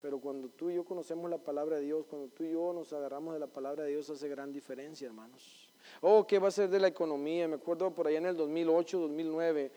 Pero 0.00 0.18
cuando 0.18 0.48
tú 0.48 0.70
y 0.70 0.76
yo 0.76 0.84
conocemos 0.84 1.30
la 1.30 1.36
palabra 1.36 1.76
de 1.76 1.82
Dios, 1.82 2.06
cuando 2.06 2.28
tú 2.28 2.42
y 2.42 2.52
yo 2.52 2.72
nos 2.72 2.90
agarramos 2.94 3.34
de 3.34 3.40
la 3.40 3.46
palabra 3.46 3.84
de 3.84 3.90
Dios, 3.90 4.08
hace 4.08 4.26
gran 4.28 4.50
diferencia, 4.50 5.06
hermanos. 5.06 5.70
Oh, 6.00 6.26
¿qué 6.26 6.38
va 6.38 6.48
a 6.48 6.50
ser 6.50 6.70
de 6.70 6.80
la 6.80 6.88
economía? 6.88 7.46
Me 7.48 7.56
acuerdo 7.56 7.90
por 7.90 8.06
allá 8.06 8.16
en 8.16 8.26
el 8.26 8.36
2008, 8.36 8.98
2009, 8.98 9.70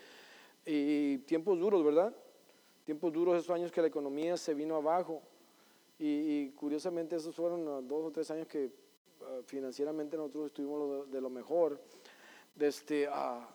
y 0.66 1.18
tiempos 1.20 1.60
duros, 1.60 1.84
¿verdad? 1.84 2.16
Tiempos 2.86 3.12
duros, 3.14 3.38
esos 3.38 3.50
años 3.56 3.72
que 3.72 3.82
la 3.82 3.88
economía 3.88 4.38
se 4.38 4.54
vino 4.54 4.76
abajo. 4.76 5.22
Y, 6.00 6.50
curiosamente 6.52 7.16
esos 7.16 7.36
fueron 7.36 7.88
dos 7.88 8.06
o 8.06 8.12
tres 8.12 8.30
años 8.32 8.48
que 8.48 8.72
ah, 9.22 9.40
financieramente 9.46 10.18
nosotros 10.18 10.48
estuvimos 10.48 11.10
de 11.10 11.22
lo 11.22 11.30
mejor. 11.30 11.80
Este, 12.60 13.08
ah, 13.10 13.48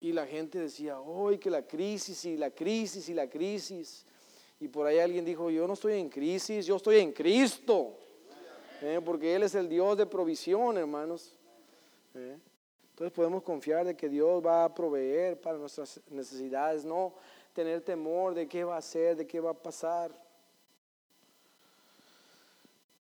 y 0.00 0.12
la 0.12 0.26
gente 0.26 0.58
decía, 0.58 1.00
hoy 1.00 1.38
que 1.38 1.50
la 1.50 1.66
crisis 1.66 2.24
y 2.24 2.36
la 2.36 2.50
crisis 2.50 3.08
y 3.08 3.14
la 3.14 3.28
crisis. 3.28 4.04
Y 4.58 4.68
por 4.68 4.86
ahí 4.86 4.98
alguien 4.98 5.24
dijo, 5.24 5.50
yo 5.50 5.66
no 5.66 5.74
estoy 5.74 5.94
en 5.94 6.08
crisis, 6.08 6.66
yo 6.66 6.76
estoy 6.76 6.98
en 6.98 7.12
Cristo. 7.12 7.98
¿eh? 8.82 9.00
porque 9.04 9.34
Él 9.34 9.42
es 9.42 9.54
el 9.54 9.68
Dios 9.68 9.96
de 9.96 10.06
provisión, 10.06 10.78
hermanos. 10.78 11.36
¿eh? 12.14 12.38
Entonces 12.96 13.12
podemos 13.12 13.42
confiar 13.42 13.84
de 13.84 13.94
que 13.94 14.08
Dios 14.08 14.42
va 14.42 14.64
a 14.64 14.74
proveer 14.74 15.38
para 15.38 15.58
nuestras 15.58 16.00
necesidades, 16.08 16.82
no 16.82 17.12
tener 17.52 17.82
temor 17.82 18.32
de 18.32 18.48
qué 18.48 18.64
va 18.64 18.76
a 18.76 18.78
hacer, 18.78 19.16
de 19.16 19.26
qué 19.26 19.38
va 19.38 19.50
a 19.50 19.54
pasar. 19.54 20.10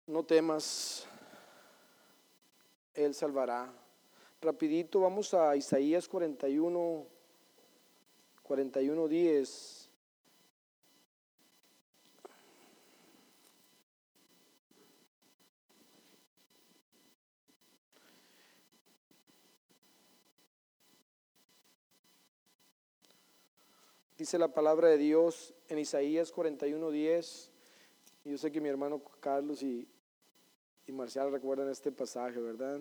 No 0.05 0.21
temas, 0.25 1.07
Él 2.93 3.13
salvará. 3.13 3.71
Rapidito, 4.41 4.99
vamos 4.99 5.33
a 5.33 5.55
Isaías 5.55 6.09
41, 6.09 7.05
41, 8.43 9.07
10. 9.07 9.85
Dice 24.17 24.38
la 24.38 24.48
palabra 24.48 24.88
de 24.88 24.98
Dios 24.98 25.53
en 25.67 25.77
Isaías 25.77 26.34
41:10. 26.34 27.50
Yo 28.24 28.38
sé 28.38 28.51
que 28.51 28.62
mi 28.62 28.69
hermano 28.69 29.01
Carlos 29.19 29.62
y, 29.62 29.88
y 30.88 30.91
Marcial 30.93 31.31
recuerdan 31.31 31.69
este 31.69 31.91
pasaje, 31.91 32.39
¿verdad? 32.39 32.79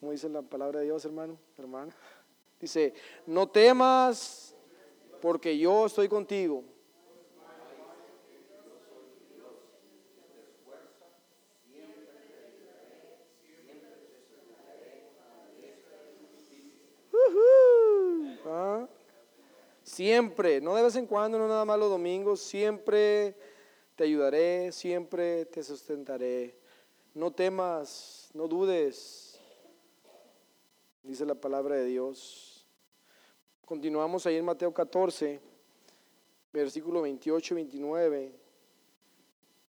¿Cómo 0.00 0.12
dice 0.12 0.28
la 0.28 0.42
palabra 0.42 0.80
de 0.80 0.86
Dios, 0.86 1.04
hermano? 1.04 1.38
Hermana. 1.58 1.94
Dice, 2.60 2.94
no 3.26 3.48
temas 3.48 4.54
porque 5.20 5.58
yo 5.58 5.84
estoy 5.84 6.08
contigo. 6.08 6.64
Siempre, 19.96 20.60
no 20.60 20.74
de 20.74 20.82
vez 20.82 20.94
en 20.96 21.06
cuando, 21.06 21.38
no 21.38 21.48
nada 21.48 21.64
más 21.64 21.78
los 21.78 21.88
domingos, 21.88 22.40
siempre 22.40 23.34
te 23.94 24.04
ayudaré, 24.04 24.70
siempre 24.70 25.46
te 25.46 25.62
sustentaré. 25.62 26.54
No 27.14 27.32
temas, 27.32 28.28
no 28.34 28.46
dudes, 28.46 29.40
dice 31.02 31.24
la 31.24 31.34
palabra 31.34 31.76
de 31.76 31.86
Dios. 31.86 32.68
Continuamos 33.64 34.26
ahí 34.26 34.36
en 34.36 34.44
Mateo 34.44 34.74
14, 34.74 35.40
versículo 36.52 37.00
28 37.00 37.54
y 37.54 37.56
29. 37.56 38.40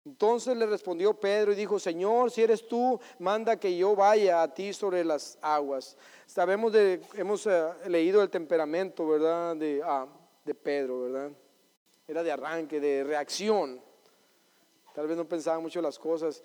Entonces 0.10 0.58
le 0.58 0.66
respondió 0.66 1.13
Pedro 1.13 1.51
y 1.51 1.56
dijo, 1.56 1.78
Señor, 1.78 2.32
si 2.32 2.42
eres 2.42 2.68
tú, 2.68 3.00
manda 3.20 3.60
que 3.60 3.78
yo 3.78 3.96
vaya 3.96 4.42
a 4.42 4.51
ti 4.51 4.74
sobre 4.74 5.06
las 5.06 5.38
aguas. 5.39 5.96
Sabemos 6.25 6.74
de, 6.74 7.00
hemos 7.13 7.46
eh, 7.46 7.63
leído 7.86 8.24
el 8.24 8.32
temperamento, 8.32 9.08
¿verdad? 9.08 9.56
De, 9.56 9.84
ah, 9.86 10.08
de 10.44 10.56
Pedro, 10.56 11.04
¿verdad? 11.04 11.32
Era 12.08 12.24
de 12.24 12.32
arranque, 12.32 12.80
de 12.80 13.04
reacción. 13.04 13.80
Tal 14.96 15.06
vez 15.06 15.16
no 15.16 15.30
pensaba 15.30 15.60
mucho 15.60 15.80
las 15.80 16.00
cosas. 16.00 16.42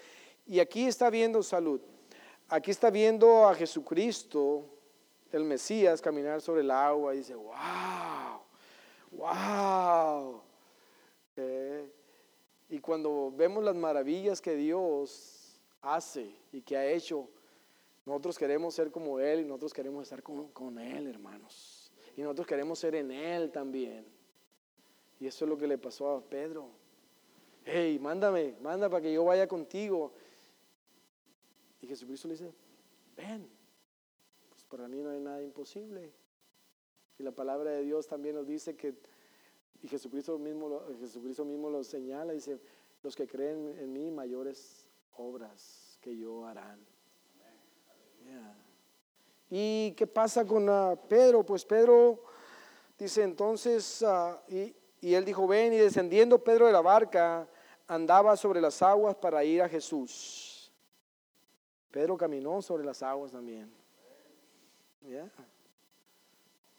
Y 0.46 0.60
aquí 0.60 0.86
está 0.86 1.08
viendo 1.08 1.42
salud. 1.42 1.80
Aquí 2.50 2.70
está 2.70 2.90
viendo 2.90 3.48
a 3.48 3.54
Jesucristo, 3.54 4.66
el 5.32 5.44
Mesías, 5.44 6.02
caminar 6.02 6.42
sobre 6.42 6.60
el 6.60 6.70
agua 6.70 7.14
y 7.14 7.18
dice, 7.18 7.34
wow, 7.34 8.42
wow. 9.12 10.43
Y 12.68 12.78
cuando 12.78 13.32
vemos 13.36 13.62
las 13.62 13.76
maravillas 13.76 14.40
que 14.40 14.54
Dios 14.56 15.60
hace 15.82 16.34
y 16.52 16.62
que 16.62 16.76
ha 16.76 16.86
hecho, 16.86 17.28
nosotros 18.06 18.38
queremos 18.38 18.74
ser 18.74 18.90
como 18.90 19.20
Él 19.20 19.40
y 19.40 19.44
nosotros 19.44 19.72
queremos 19.72 20.02
estar 20.02 20.22
con, 20.22 20.48
con 20.48 20.78
Él, 20.78 21.06
hermanos. 21.06 21.92
Y 22.16 22.22
nosotros 22.22 22.46
queremos 22.46 22.78
ser 22.78 22.94
en 22.94 23.10
Él 23.10 23.50
también. 23.50 24.06
Y 25.20 25.26
eso 25.26 25.44
es 25.44 25.48
lo 25.48 25.56
que 25.56 25.66
le 25.66 25.78
pasó 25.78 26.10
a 26.10 26.20
Pedro. 26.20 26.68
Hey, 27.64 27.98
mándame, 27.98 28.56
manda 28.60 28.88
para 28.90 29.02
que 29.02 29.12
yo 29.12 29.24
vaya 29.24 29.48
contigo. 29.48 30.12
Y 31.80 31.86
Jesucristo 31.86 32.28
le 32.28 32.34
dice, 32.34 32.52
ven. 33.16 33.48
Pues 34.50 34.64
para 34.64 34.86
mí 34.88 35.02
no 35.02 35.10
hay 35.10 35.20
nada 35.20 35.42
imposible. 35.42 36.12
Y 37.18 37.22
la 37.22 37.32
palabra 37.32 37.70
de 37.70 37.82
Dios 37.82 38.06
también 38.06 38.34
nos 38.34 38.46
dice 38.46 38.76
que 38.76 38.94
y 39.82 39.88
Jesucristo 39.88 40.38
mismo, 40.38 40.80
Jesucristo 41.00 41.44
mismo 41.44 41.68
lo 41.70 41.84
señala, 41.84 42.32
dice, 42.32 42.60
los 43.02 43.14
que 43.14 43.26
creen 43.26 43.76
en 43.78 43.92
mí 43.92 44.10
mayores 44.10 44.86
obras 45.16 45.98
que 46.00 46.16
yo 46.16 46.46
harán. 46.46 46.80
¿Y 49.50 49.92
qué 49.92 50.06
pasa 50.06 50.44
con 50.46 50.68
ah, 50.68 50.96
Pedro? 51.08 51.44
Pues 51.44 51.64
Pedro 51.64 52.24
dice 52.98 53.22
entonces, 53.22 54.02
ah, 54.02 54.42
y, 54.48 54.74
y 55.00 55.14
él 55.14 55.24
dijo, 55.24 55.46
ven, 55.46 55.72
y 55.72 55.78
descendiendo 55.78 56.42
Pedro 56.42 56.66
de 56.66 56.72
la 56.72 56.80
barca, 56.80 57.46
andaba 57.86 58.36
sobre 58.36 58.60
las 58.60 58.80
aguas 58.82 59.14
para 59.16 59.44
ir 59.44 59.62
a 59.62 59.68
Jesús. 59.68 60.72
Pedro 61.90 62.16
caminó 62.16 62.60
sobre 62.62 62.84
las 62.84 63.02
aguas 63.02 63.30
también. 63.30 63.70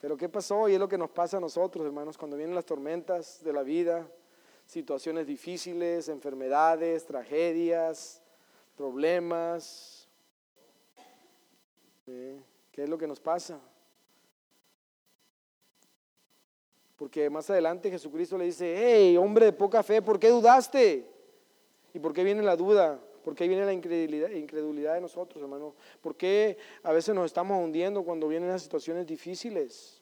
Pero 0.06 0.18
¿qué 0.18 0.30
pasó? 0.30 0.70
Y 0.70 0.74
es 0.74 0.80
lo 0.80 0.88
que 0.88 1.00
nos 1.00 1.10
pasa 1.10 1.38
a 1.38 1.39
nosotros, 1.39 1.84
hermanos, 1.84 2.15
cuando 2.15 2.38
vienen 2.38 2.54
las 2.54 2.65
tormentas 2.65 3.44
de 3.44 3.52
la 3.52 3.63
vida, 3.63 4.08
situaciones 4.63 5.26
difíciles, 5.26 6.10
enfermedades, 6.10 7.08
tragedias, 7.08 8.22
problemas. 8.78 10.08
¿Qué 12.06 12.84
es 12.84 12.88
lo 12.88 13.00
que 13.00 13.08
nos 13.08 13.20
pasa? 13.20 13.60
Porque 16.96 17.28
más 17.32 17.50
adelante 17.50 17.89
Jesucristo 17.89 18.38
le 18.38 18.46
dice, 18.46 18.76
hey, 18.78 19.18
hombre 19.18 19.48
de 19.48 19.54
poca 19.54 19.82
fe, 19.82 20.04
¿por 20.04 20.20
qué 20.20 20.30
dudaste? 20.30 21.04
¿Y 21.96 21.98
por 21.98 22.13
qué 22.13 22.24
viene 22.24 22.44
la 22.44 22.56
duda? 22.56 23.00
¿Por 23.24 23.34
qué 23.34 23.48
viene 23.48 23.65
la 23.65 23.74
incredulidad, 23.74 24.30
incredulidad 24.30 24.94
de 24.94 25.02
nosotros, 25.02 25.41
hermano? 25.41 25.74
¿Por 26.00 26.15
qué 26.15 26.60
a 26.84 26.91
veces 26.91 27.15
nos 27.15 27.26
estamos 27.26 27.58
hundiendo 27.58 28.04
cuando 28.04 28.28
vienen 28.28 28.50
las 28.50 28.62
situaciones 28.62 29.08
difíciles? 29.08 29.94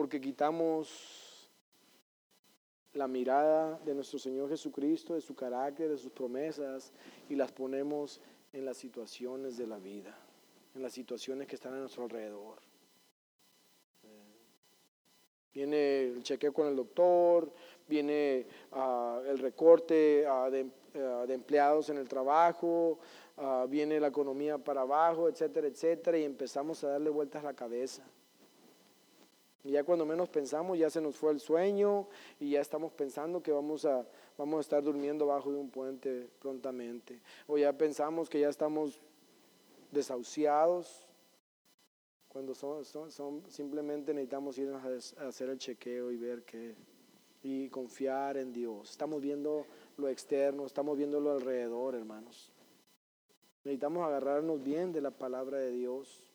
Porque 0.00 0.18
quitamos 0.18 1.50
la 2.94 3.06
mirada 3.06 3.78
de 3.84 3.94
nuestro 3.94 4.18
Señor 4.18 4.48
Jesucristo, 4.48 5.12
de 5.12 5.20
su 5.20 5.34
carácter, 5.34 5.90
de 5.90 5.98
sus 5.98 6.10
promesas, 6.10 6.90
y 7.28 7.34
las 7.34 7.52
ponemos 7.52 8.18
en 8.54 8.64
las 8.64 8.78
situaciones 8.78 9.58
de 9.58 9.66
la 9.66 9.76
vida, 9.76 10.18
en 10.74 10.82
las 10.82 10.94
situaciones 10.94 11.46
que 11.46 11.56
están 11.56 11.74
a 11.74 11.80
nuestro 11.80 12.04
alrededor. 12.04 12.60
Viene 15.52 16.04
el 16.04 16.22
chequeo 16.22 16.54
con 16.54 16.68
el 16.68 16.76
doctor, 16.76 17.52
viene 17.86 18.46
ah, 18.72 19.20
el 19.28 19.38
recorte 19.38 20.24
ah, 20.26 20.48
de, 20.48 20.66
ah, 20.94 21.26
de, 21.28 21.34
empleados 21.34 21.90
en 21.90 21.98
el 21.98 22.08
trabajo, 22.08 23.00
viene 23.68 24.00
la 24.00 24.06
economía 24.06 24.56
para 24.56 24.80
abajo, 24.80 25.28
etcétera, 25.28 25.66
etcétera, 25.66 26.16
y 26.16 26.24
empezamos 26.24 26.82
a 26.84 26.88
darle 26.88 27.10
vueltas 27.10 27.44
a 27.44 27.48
la 27.48 27.54
cabeza. 27.54 28.02
Y 29.62 29.72
ya 29.72 29.84
cuando 29.84 30.06
menos 30.06 30.28
pensamos, 30.28 30.78
ya 30.78 30.88
se 30.88 31.00
nos 31.00 31.16
fue 31.16 31.32
el 31.32 31.40
sueño 31.40 32.08
y 32.38 32.50
ya 32.50 32.60
estamos 32.60 32.92
pensando 32.92 33.42
que 33.42 33.52
vamos 33.52 33.84
a, 33.84 34.06
vamos 34.38 34.58
a 34.58 34.60
estar 34.60 34.82
durmiendo 34.82 35.26
bajo 35.26 35.52
de 35.52 35.58
un 35.58 35.70
puente 35.70 36.28
prontamente. 36.40 37.20
O 37.46 37.58
ya 37.58 37.72
pensamos 37.72 38.30
que 38.30 38.40
ya 38.40 38.48
estamos 38.48 39.00
desahuciados, 39.90 41.06
cuando 42.28 42.54
son, 42.54 42.84
son, 42.84 43.42
simplemente 43.48 44.14
necesitamos 44.14 44.56
ir 44.56 44.70
a 44.72 45.26
hacer 45.26 45.48
el 45.48 45.58
chequeo 45.58 46.12
y 46.12 46.16
ver 46.16 46.44
qué, 46.44 46.76
y 47.42 47.68
confiar 47.68 48.36
en 48.36 48.52
Dios. 48.52 48.90
Estamos 48.90 49.20
viendo 49.20 49.66
lo 49.96 50.08
externo, 50.08 50.64
estamos 50.64 50.96
viendo 50.96 51.18
lo 51.18 51.32
alrededor, 51.32 51.96
hermanos. 51.96 52.52
Necesitamos 53.64 54.06
agarrarnos 54.06 54.62
bien 54.62 54.92
de 54.92 55.00
la 55.00 55.10
palabra 55.10 55.58
de 55.58 55.72
Dios. 55.72 56.29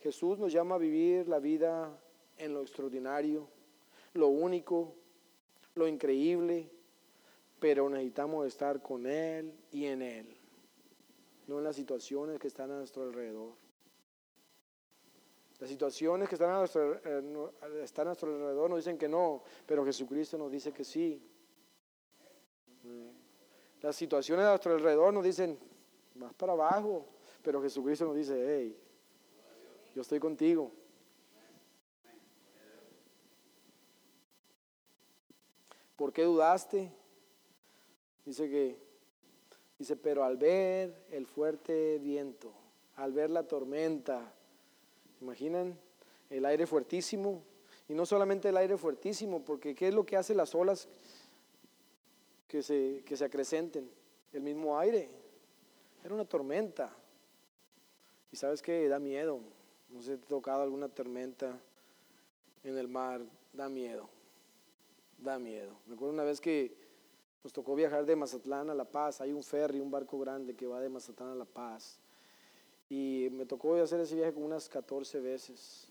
Jesús 0.00 0.38
nos 0.38 0.52
llama 0.52 0.76
a 0.76 0.78
vivir 0.78 1.28
la 1.28 1.38
vida 1.38 1.98
en 2.38 2.54
lo 2.54 2.62
extraordinario, 2.62 3.48
lo 4.14 4.28
único, 4.28 4.94
lo 5.74 5.86
increíble, 5.86 6.70
pero 7.58 7.88
necesitamos 7.90 8.46
estar 8.46 8.80
con 8.82 9.06
Él 9.06 9.52
y 9.70 9.84
en 9.84 10.02
Él, 10.02 10.36
no 11.46 11.58
en 11.58 11.64
las 11.64 11.76
situaciones 11.76 12.38
que 12.38 12.48
están 12.48 12.70
a 12.70 12.78
nuestro 12.78 13.02
alrededor. 13.02 13.52
Las 15.58 15.68
situaciones 15.68 16.26
que 16.26 16.36
están 16.36 16.50
a, 16.50 16.58
nuestro, 16.58 16.94
eh, 17.04 17.50
están 17.82 18.06
a 18.06 18.10
nuestro 18.10 18.34
alrededor 18.34 18.70
nos 18.70 18.78
dicen 18.78 18.96
que 18.96 19.08
no, 19.08 19.42
pero 19.66 19.84
Jesucristo 19.84 20.38
nos 20.38 20.50
dice 20.50 20.72
que 20.72 20.84
sí. 20.84 21.22
Las 23.82 23.94
situaciones 23.94 24.46
a 24.46 24.50
nuestro 24.50 24.72
alrededor 24.72 25.12
nos 25.12 25.22
dicen, 25.22 25.58
más 26.14 26.32
para 26.32 26.52
abajo, 26.52 27.06
pero 27.42 27.60
Jesucristo 27.60 28.06
nos 28.06 28.16
dice, 28.16 28.42
hey, 28.46 28.78
yo 29.94 30.02
estoy 30.02 30.20
contigo. 30.20 30.72
¿por 36.00 36.14
qué 36.14 36.22
dudaste? 36.22 36.90
Dice 38.24 38.48
que, 38.48 38.78
dice, 39.78 39.96
pero 39.96 40.24
al 40.24 40.38
ver 40.38 41.04
el 41.10 41.26
fuerte 41.26 41.98
viento, 41.98 42.54
al 42.96 43.12
ver 43.12 43.28
la 43.28 43.42
tormenta, 43.42 44.32
imaginan? 45.20 45.78
El 46.30 46.46
aire 46.46 46.66
fuertísimo, 46.66 47.42
y 47.86 47.92
no 47.92 48.06
solamente 48.06 48.48
el 48.48 48.56
aire 48.56 48.78
fuertísimo, 48.78 49.44
porque 49.44 49.74
¿qué 49.74 49.88
es 49.88 49.94
lo 49.94 50.06
que 50.06 50.16
hace 50.16 50.34
las 50.34 50.54
olas 50.54 50.88
que 52.48 52.62
se, 52.62 53.02
que 53.04 53.14
se 53.14 53.26
acrecenten? 53.26 53.90
El 54.32 54.40
mismo 54.40 54.78
aire. 54.78 55.06
Era 56.02 56.14
una 56.14 56.24
tormenta. 56.24 56.96
Y 58.32 58.36
sabes 58.36 58.62
que 58.62 58.88
da 58.88 58.98
miedo. 58.98 59.40
No 59.90 60.02
sé, 60.02 60.16
tocado 60.18 60.62
alguna 60.62 60.88
tormenta 60.88 61.58
en 62.62 62.78
el 62.78 62.88
mar, 62.88 63.22
da 63.52 63.68
miedo. 63.68 64.08
Da 65.18 65.38
miedo. 65.38 65.76
Me 65.86 65.94
acuerdo 65.94 66.14
una 66.14 66.24
vez 66.24 66.40
que 66.40 66.74
nos 67.42 67.52
tocó 67.52 67.74
viajar 67.74 68.06
de 68.06 68.16
Mazatlán 68.16 68.70
a 68.70 68.74
La 68.74 68.84
Paz. 68.84 69.20
Hay 69.20 69.32
un 69.32 69.42
ferry, 69.42 69.80
un 69.80 69.90
barco 69.90 70.18
grande 70.18 70.54
que 70.54 70.66
va 70.66 70.80
de 70.80 70.88
Mazatlán 70.88 71.30
a 71.30 71.34
La 71.34 71.44
Paz. 71.44 71.98
Y 72.88 73.28
me 73.32 73.46
tocó 73.46 73.74
hacer 73.76 74.00
ese 74.00 74.14
viaje 74.14 74.32
como 74.32 74.46
unas 74.46 74.68
14 74.68 75.20
veces. 75.20 75.88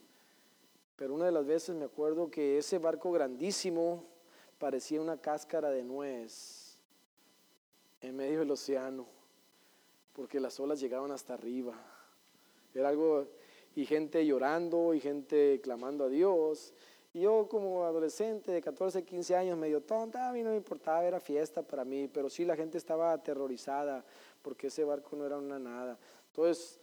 Pero 0.95 1.13
una 1.13 1.25
de 1.25 1.31
las 1.31 1.45
veces 1.45 1.75
me 1.75 1.85
acuerdo 1.85 2.29
que 2.29 2.57
ese 2.57 2.77
barco 2.77 3.11
grandísimo 3.11 4.03
parecía 4.57 5.01
una 5.01 5.17
cáscara 5.17 5.69
de 5.69 5.83
nuez 5.83 6.77
en 8.01 8.15
medio 8.15 8.39
del 8.39 8.51
océano, 8.51 9.07
porque 10.13 10.39
las 10.39 10.59
olas 10.59 10.79
llegaban 10.79 11.11
hasta 11.11 11.33
arriba. 11.33 11.73
Era 12.73 12.89
algo, 12.89 13.27
y 13.75 13.85
gente 13.85 14.25
llorando 14.25 14.93
y 14.93 14.99
gente 14.99 15.59
clamando 15.61 16.05
a 16.05 16.09
Dios. 16.09 16.73
Y 17.13 17.21
yo 17.21 17.47
como 17.49 17.85
adolescente 17.85 18.51
de 18.51 18.61
14, 18.61 19.03
15 19.03 19.35
años, 19.35 19.57
medio 19.57 19.81
tonta, 19.81 20.29
a 20.29 20.33
mí 20.33 20.43
no 20.43 20.51
me 20.51 20.57
importaba, 20.57 21.03
era 21.03 21.19
fiesta 21.19 21.61
para 21.63 21.83
mí, 21.83 22.07
pero 22.07 22.29
sí 22.29 22.45
la 22.45 22.55
gente 22.55 22.77
estaba 22.77 23.13
aterrorizada 23.13 24.03
porque 24.41 24.67
ese 24.67 24.83
barco 24.83 25.15
no 25.15 25.25
era 25.25 25.37
una 25.37 25.57
nada. 25.57 25.97
Entonces, 26.27 26.79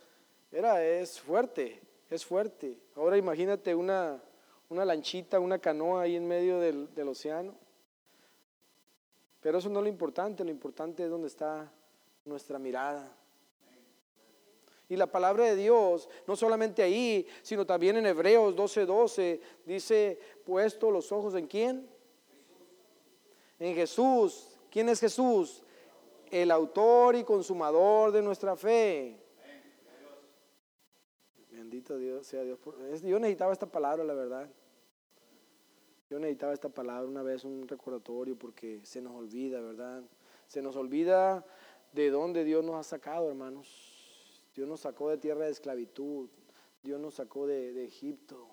era, 0.51 0.85
es 0.85 1.21
fuerte, 1.21 1.81
es 2.11 2.25
fuerte. 2.25 2.77
Ahora 2.95 3.17
imagínate 3.17 3.75
una, 3.75 4.21
una 4.69 4.85
lanchita, 4.85 5.39
una 5.39 5.59
canoa 5.59 6.03
ahí 6.03 6.17
en 6.17 6.27
medio 6.27 6.59
del, 6.59 6.93
del 6.95 7.09
océano. 7.09 7.55
Pero 9.41 9.59
eso 9.59 9.69
no 9.69 9.79
es 9.79 9.85
lo 9.85 9.89
importante, 9.89 10.45
lo 10.45 10.51
importante 10.51 11.05
es 11.05 11.11
dónde 11.11 11.29
está 11.29 11.71
nuestra 12.25 12.59
mirada. 12.59 13.17
Y 14.89 14.97
la 14.97 15.11
palabra 15.11 15.45
de 15.47 15.57
Dios, 15.57 16.09
no 16.27 16.37
solamente 16.37 16.83
ahí, 16.83 17.27
sino 17.43 17.67
también 17.67 17.97
en 17.97 18.07
Hebreos 18.07 18.55
12:12, 18.55 18.87
12, 18.87 19.41
dice, 19.65 20.19
puesto 20.45 20.91
los 20.91 21.11
ojos 21.11 21.35
en 21.35 21.47
quién? 21.47 21.89
En 23.59 23.75
Jesús. 23.75 24.59
¿Quién 24.71 24.89
es 24.89 25.01
Jesús? 25.01 25.63
El 26.31 26.51
autor 26.51 27.17
y 27.17 27.25
consumador 27.25 28.13
de 28.13 28.23
nuestra 28.23 28.57
fe. 28.57 29.19
Bendito 31.51 31.99
Dios 31.99 32.27
sea 32.27 32.43
Dios. 32.43 32.59
Yo 33.03 33.19
necesitaba 33.19 33.53
esta 33.53 33.67
palabra, 33.67 34.05
la 34.05 34.15
verdad. 34.15 34.49
Yo 36.09 36.21
necesitaba 36.21 36.53
esta 36.53 36.69
palabra 36.69 37.09
una 37.09 37.23
vez, 37.23 37.45
un 37.45 37.67
recordatorio, 37.67 38.39
porque 38.39 38.81
se 38.85 39.01
nos 39.01 39.15
olvida, 39.15 39.61
¿verdad? 39.61 40.05
Se 40.47 40.63
nos 40.63 40.77
olvida 40.77 41.45
de 41.93 42.11
dónde 42.11 42.45
Dios 42.45 42.65
nos 42.65 42.77
ha 42.77 42.85
sacado, 42.85 43.29
hermanos. 43.29 43.96
Dios 44.57 44.67
nos 44.67 44.81
sacó 44.81 45.11
de 45.11 45.19
tierra 45.19 45.45
de 45.45 45.51
esclavitud. 45.51 46.31
Dios 46.83 46.99
nos 46.99 47.15
sacó 47.15 47.47
de, 47.47 47.85
Egipto. 47.85 48.49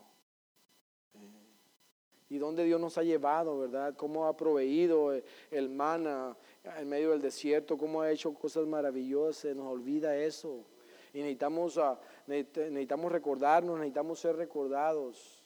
Y 2.29 2.37
dónde 2.37 2.65
Dios 2.65 2.81
nos 2.81 2.97
ha 2.97 3.03
llevado, 3.03 3.59
¿verdad? 3.59 3.95
Cómo 3.95 4.27
ha 4.27 4.35
proveído 4.35 5.13
el 5.49 5.69
mana 5.69 6.35
en 6.77 6.89
medio 6.89 7.11
del 7.11 7.21
desierto, 7.21 7.77
cómo 7.77 8.01
ha 8.01 8.11
hecho 8.11 8.33
cosas 8.33 8.67
maravillosas. 8.67 9.55
Nos 9.55 9.67
olvida 9.67 10.17
eso. 10.17 10.65
Y 11.13 11.19
necesitamos, 11.19 11.77
ah, 11.77 11.97
necesitamos 12.27 13.09
recordarnos, 13.09 13.77
necesitamos 13.77 14.19
ser 14.19 14.35
recordados. 14.35 15.41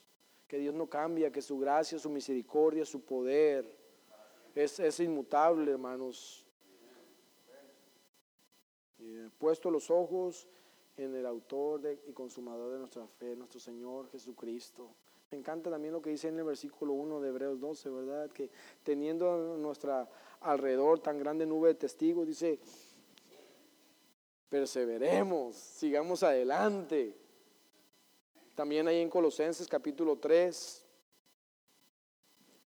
Que 0.48 0.58
Dios 0.58 0.74
no 0.74 0.88
cambia, 0.88 1.32
que 1.32 1.42
su 1.44 1.60
gracia, 1.60 2.00
su 2.00 2.10
misericordia, 2.10 2.84
su 2.84 3.02
poder 3.02 3.78
es, 4.56 4.80
es 4.80 5.00
inmutable, 5.02 5.72
hermanos 5.72 6.47
puesto 9.38 9.72
los 9.72 9.90
ojos 9.90 10.48
en 10.98 11.16
el 11.16 11.26
autor 11.26 11.82
y 12.08 12.12
consumador 12.14 12.74
de 12.74 12.80
nuestra 12.80 13.06
fe, 13.08 13.36
nuestro 13.36 13.60
Señor 13.60 14.10
Jesucristo. 14.10 14.90
Me 15.30 15.38
encanta 15.38 15.70
también 15.70 15.94
lo 15.94 16.02
que 16.02 16.10
dice 16.10 16.30
en 16.30 16.40
el 16.40 16.46
versículo 16.46 16.94
1 16.94 17.20
de 17.20 17.30
Hebreos 17.30 17.60
12, 17.60 17.90
¿verdad? 17.90 18.32
Que 18.32 18.50
teniendo 18.82 19.32
a 19.32 19.58
nuestra 19.58 20.10
alrededor 20.40 21.00
tan 21.00 21.20
grande 21.20 21.46
nube 21.46 21.70
de 21.70 21.76
testigos, 21.76 22.26
dice, 22.26 22.60
perseveremos, 24.50 25.56
sigamos 25.56 26.24
adelante. 26.24 27.14
También 28.56 28.88
ahí 28.88 29.02
en 29.02 29.10
Colosenses 29.10 29.68
capítulo 29.68 30.18
3, 30.18 30.86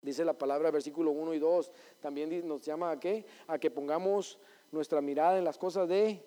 dice 0.02 0.24
la 0.24 0.34
palabra, 0.34 0.70
versículo 0.70 1.10
1 1.12 1.34
y 1.34 1.38
2, 1.38 1.72
también 2.00 2.46
nos 2.46 2.60
llama 2.60 2.90
a 2.90 3.00
qué? 3.00 3.24
A 3.46 3.58
que 3.58 3.70
pongamos 3.70 4.38
nuestra 4.72 5.00
mirada 5.00 5.38
en 5.38 5.44
las 5.44 5.58
cosas 5.58 5.88
de, 5.88 6.24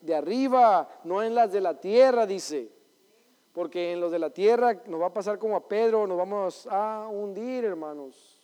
de 0.00 0.14
arriba, 0.14 0.88
no 1.04 1.22
en 1.22 1.34
las 1.34 1.52
de 1.52 1.60
la 1.60 1.78
tierra, 1.78 2.26
dice. 2.26 2.70
Porque 3.52 3.92
en 3.92 4.00
los 4.00 4.12
de 4.12 4.18
la 4.18 4.30
tierra 4.30 4.82
nos 4.86 5.00
va 5.00 5.06
a 5.06 5.12
pasar 5.12 5.38
como 5.38 5.56
a 5.56 5.66
Pedro, 5.66 6.06
nos 6.06 6.18
vamos 6.18 6.68
a 6.70 7.08
hundir, 7.10 7.64
hermanos. 7.64 8.38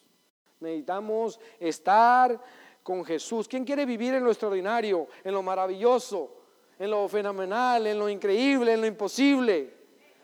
Necesitamos 0.61 1.39
estar 1.61 2.41
con 2.83 3.05
Jesús. 3.05 3.47
¿Quién 3.47 3.65
quiere 3.65 3.85
vivir 3.85 4.15
en 4.15 4.25
lo 4.25 4.31
extraordinario, 4.31 5.07
en 5.23 5.35
lo 5.35 5.43
maravilloso, 5.43 6.35
en 6.79 6.91
lo 6.91 7.07
fenomenal, 7.09 7.87
en 7.87 7.99
lo 7.99 8.09
increíble, 8.09 8.73
en 8.73 8.81
lo 8.81 8.87
imposible? 8.87 9.75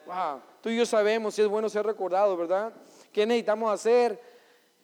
Wow. 0.06 0.40
Tú 0.62 0.70
y 0.70 0.78
yo 0.78 0.86
sabemos 0.86 1.34
si 1.34 1.42
es 1.42 1.48
bueno 1.48 1.68
ser 1.68 1.84
recordado, 1.84 2.36
¿verdad? 2.36 2.72
¿Qué 3.12 3.26
necesitamos 3.26 3.70
hacer? 3.70 4.18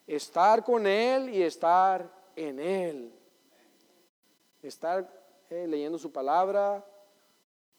Estar 0.07 0.62
con 0.62 0.87
Él 0.87 1.31
y 1.31 1.43
estar 1.43 2.07
en 2.37 2.61
Él 2.61 3.13
estar 4.68 5.09
eh, 5.50 5.66
leyendo 5.66 5.98
su 5.98 6.11
palabra, 6.12 6.85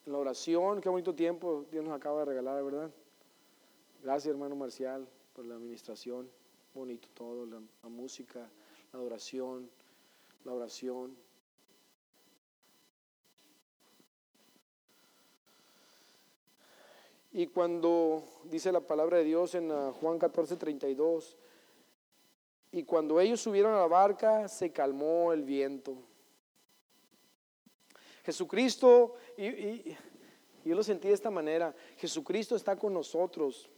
en 0.05 0.11
la 0.11 0.19
oración. 0.19 0.81
Qué 0.81 0.89
bonito 0.89 1.15
tiempo 1.15 1.65
Dios 1.71 1.83
nos 1.83 1.93
acaba 1.93 2.19
de 2.19 2.25
regalar, 2.25 2.63
¿verdad? 2.63 2.91
Gracias, 4.03 4.31
hermano 4.31 4.55
Marcial, 4.55 5.07
por 5.33 5.45
la 5.45 5.55
administración. 5.55 6.29
Bonito 6.73 7.07
todo, 7.13 7.45
la, 7.45 7.59
la 7.83 7.89
música, 7.89 8.39
la 8.91 8.99
adoración, 8.99 9.69
la 10.43 10.53
oración. 10.53 11.15
Y 17.31 17.47
cuando 17.47 18.23
dice 18.45 18.71
la 18.71 18.79
palabra 18.79 19.17
de 19.17 19.25
Dios 19.25 19.55
en 19.55 19.71
ah, 19.71 19.91
Juan 19.99 20.19
14, 20.19 20.55
32, 20.55 21.35
y 22.71 22.83
cuando 22.83 23.19
ellos 23.19 23.41
subieron 23.41 23.73
a 23.73 23.79
la 23.79 23.87
barca, 23.87 24.47
se 24.47 24.71
calmó 24.71 25.33
el 25.33 25.43
viento. 25.43 25.97
Jesucristo, 28.25 29.15
y, 29.37 29.95
yo 30.63 30.75
lo 30.75 30.81
sentí 30.81 31.09
de 31.09 31.13
esta 31.13 31.29
manera, 31.29 31.75
Jesucristo 31.97 32.55
está 32.55 32.75
con 32.75 32.91
nosotros 32.91 33.69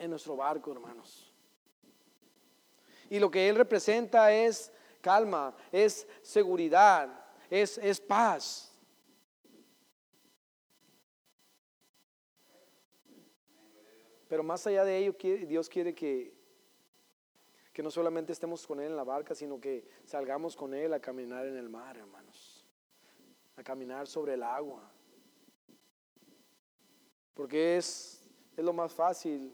en 0.00 0.10
nuestro 0.10 0.34
barco, 0.34 0.72
hermanos. 0.72 1.32
Y 3.08 3.20
lo 3.20 3.30
que 3.30 3.48
Él 3.48 3.54
representa 3.54 4.32
es 4.32 4.72
calma, 5.00 5.54
es 5.70 6.08
seguridad, 6.22 7.24
es, 7.48 7.78
es 7.78 8.00
paz. 8.00 8.74
Pero 14.26 14.42
más 14.42 14.66
allá 14.66 14.84
de 14.84 14.98
ello, 14.98 15.16
Dios 15.46 15.68
quiere 15.68 15.94
que, 15.94 16.34
que 17.72 17.82
no 17.82 17.92
solamente 17.92 18.32
estemos 18.32 18.66
con 18.66 18.80
Él 18.80 18.90
en 18.90 18.96
la 18.96 19.04
barca, 19.04 19.36
sino 19.36 19.60
que 19.60 19.88
salgamos 20.04 20.56
con 20.56 20.74
Él 20.74 20.92
a 20.92 21.00
caminar 21.00 21.46
en 21.46 21.56
el 21.56 21.68
mar, 21.68 21.96
hermanos 21.96 22.57
a 23.58 23.64
caminar 23.64 24.06
sobre 24.06 24.34
el 24.34 24.42
agua. 24.42 24.80
Porque 27.34 27.76
es, 27.76 28.22
es 28.56 28.64
lo 28.64 28.72
más 28.72 28.92
fácil. 28.92 29.52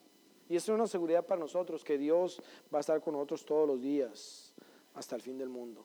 Y 0.48 0.56
es 0.56 0.68
una 0.68 0.86
seguridad 0.86 1.24
para 1.24 1.40
nosotros 1.40 1.82
que 1.82 1.96
Dios 1.96 2.42
va 2.72 2.78
a 2.78 2.80
estar 2.80 3.00
con 3.00 3.14
nosotros 3.14 3.44
todos 3.46 3.66
los 3.66 3.80
días 3.80 4.52
hasta 4.94 5.16
el 5.16 5.22
fin 5.22 5.38
del 5.38 5.48
mundo. 5.48 5.84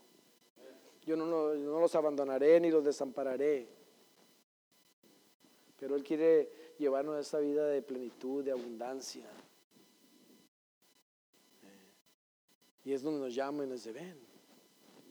Yo 1.06 1.16
no, 1.16 1.26
no 1.26 1.80
los 1.80 1.96
abandonaré 1.96 2.60
ni 2.60 2.70
los 2.70 2.84
desampararé. 2.84 3.70
Pero 5.80 5.96
Él 5.96 6.04
quiere 6.04 6.76
llevarnos 6.78 7.16
a 7.16 7.20
esa 7.22 7.40
vida 7.40 7.68
de 7.68 7.82
plenitud, 7.82 8.44
de 8.44 8.52
abundancia. 8.52 9.26
Y 12.84 12.92
es 12.92 13.02
donde 13.02 13.22
nos 13.22 13.34
llama 13.34 13.64
y 13.64 13.68
nos 13.68 13.84
dice, 13.84 13.94
ven, 13.94 14.20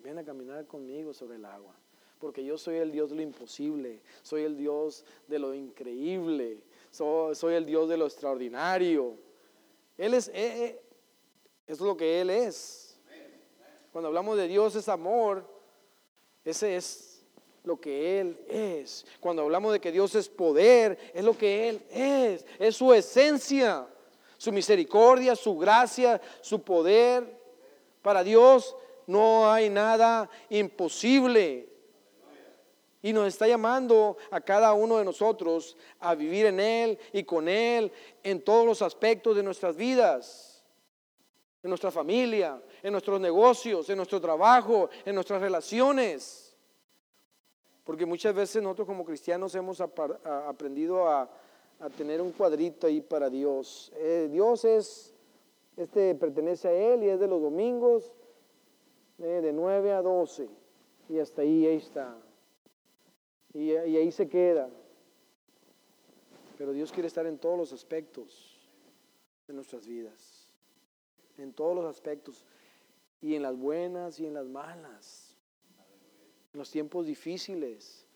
ven 0.03 0.19
a 0.19 0.25
caminar 0.25 0.67
conmigo 0.67 1.15
sobre 1.15 1.37
el 1.37 1.45
agua 1.47 1.75
porque 2.19 2.45
yo 2.45 2.59
soy 2.59 2.77
el 2.77 2.91
Dios 2.91 3.11
de 3.11 3.17
lo 3.17 3.23
imposible, 3.23 4.01
soy 4.23 4.43
el 4.43 4.57
Dios 4.57 5.05
de 5.27 5.39
lo 5.39 5.55
increíble, 5.55 6.59
soy, 6.91 7.55
el 7.55 7.65
Dios 7.65 7.89
de 7.89 7.97
lo 7.97 8.07
extraordinario. 8.07 9.15
Él 9.97 10.15
es, 10.15 10.29
eh, 10.29 10.35
eh, 10.35 10.83
es 11.67 11.81
lo 11.81 11.97
que 11.97 12.21
Él 12.21 12.31
es. 12.31 12.99
Cuando 13.93 14.09
hablamos 14.09 14.37
de 14.37 14.49
Dios 14.49 14.75
es 14.77 14.89
amor, 14.89 15.45
ese 16.45 16.77
es 16.77 17.25
lo 17.65 17.81
que 17.81 18.21
Él 18.21 18.39
es. 18.49 19.07
Cuando 19.21 19.43
hablamos 19.43 19.73
de 19.73 19.81
que 19.81 19.93
Dios 19.93 20.15
es 20.15 20.29
poder, 20.29 20.99
es 21.15 21.25
lo 21.25 21.37
que 21.37 21.69
Él 21.69 21.83
es. 21.91 22.45
Es 22.59 22.77
su 22.77 22.93
esencia, 22.93 23.87
su 24.37 24.53
misericordia, 24.53 25.37
su 25.37 25.57
gracia, 25.57 26.21
su 26.41 26.63
poder. 26.63 27.39
Para 28.03 28.23
Dios 28.25 28.77
no 29.07 29.51
hay 29.51 29.69
nada 29.69 30.31
imposible. 30.49 31.69
Y 33.01 33.13
nos 33.13 33.29
está 33.29 33.47
llamando 33.47 34.17
a 34.31 34.41
cada 34.41 34.73
uno 34.73 34.99
de 34.99 35.05
nosotros 35.05 35.77
a 36.01 36.15
vivir 36.15 36.47
en 36.47 36.59
Él 36.59 36.99
y 37.13 37.23
con 37.23 37.49
Él 37.49 37.93
en 38.23 38.43
todos 38.43 38.67
los 38.67 38.83
aspectos 38.83 39.37
de 39.37 39.43
nuestras 39.43 39.77
vidas, 39.77 40.65
en 41.63 41.69
nuestra 41.71 41.91
familia, 41.93 42.61
en 42.83 42.93
nuestros 42.93 43.21
negocios, 43.21 43.89
en 43.89 43.97
nuestro 43.97 44.21
trabajo, 44.21 44.91
en 45.05 45.15
nuestras 45.15 45.41
relaciones. 45.41 46.57
Porque 47.85 48.05
muchas 48.05 48.35
veces 48.35 48.63
nosotros 48.63 48.87
como 48.87 49.05
cristianos 49.05 49.55
hemos 49.55 49.81
aprendido 49.81 51.09
a, 51.09 51.31
tener 51.97 52.21
un 52.21 52.33
cuadrito 52.33 52.89
ahí 52.89 53.01
para 53.01 53.31
Dios. 53.31 53.93
Eh, 53.95 54.29
Dios 54.33 54.65
es, 54.65 55.15
este 55.77 56.17
pertenece 56.17 56.67
a 56.67 56.73
Él 56.73 57.05
y 57.05 57.09
es 57.09 57.21
de 57.21 57.29
los 57.29 57.41
domingos 57.41 58.13
eh, 59.21 59.41
de 59.41 59.53
9 59.53 59.93
a 59.93 60.03
12. 60.03 60.49
Y 61.09 61.21
hasta 61.21 61.43
ahí, 61.43 61.67
ahí 61.67 61.77
está. 61.77 62.17
Y, 63.55 63.71
ahí 63.73 64.11
se 64.13 64.29
queda. 64.29 64.69
Pero 66.57 66.73
Dios 66.73 66.93
quiere 66.93 67.07
estar 67.07 67.27
en 67.27 67.39
todos 67.39 67.57
los 67.57 67.73
aspectos 67.73 68.59
de 69.47 69.55
nuestras 69.55 69.87
vidas. 69.87 70.53
En 71.37 71.53
todos 71.53 71.75
los 71.75 71.85
aspectos. 71.85 72.45
Y 73.21 73.35
en 73.35 73.43
las 73.43 73.57
buenas 73.57 74.19
y 74.21 74.27
en 74.27 74.35
las 74.35 74.49
malas. 74.49 75.37
En 76.53 76.59
los 76.59 76.71
tiempos 76.71 77.07
difíciles. 77.07 78.07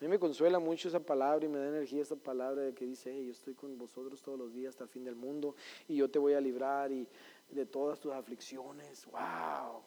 A 0.00 0.04
mí 0.04 0.08
me 0.08 0.18
consuela 0.18 0.60
mucho 0.60 0.88
esa 0.88 1.00
palabra 1.00 1.44
y 1.44 1.48
me 1.48 1.58
da 1.58 1.68
energía 1.68 2.02
esa 2.02 2.14
palabra 2.14 2.62
de 2.62 2.72
que 2.72 2.86
dice, 2.86 3.24
yo 3.24 3.32
estoy 3.32 3.54
con 3.54 3.76
vosotros 3.76 4.22
todos 4.22 4.38
los 4.38 4.54
días 4.54 4.70
hasta 4.70 4.84
el 4.84 4.90
fin 4.90 5.02
del 5.02 5.16
mundo 5.16 5.56
y 5.88 5.96
yo 5.96 6.08
te 6.08 6.20
voy 6.20 6.34
a 6.34 6.40
librar 6.40 6.92
y 6.92 7.08
de 7.50 7.66
todas 7.66 7.98
tus 7.98 8.12
aflicciones. 8.12 9.06
¡Wow! 9.06 9.82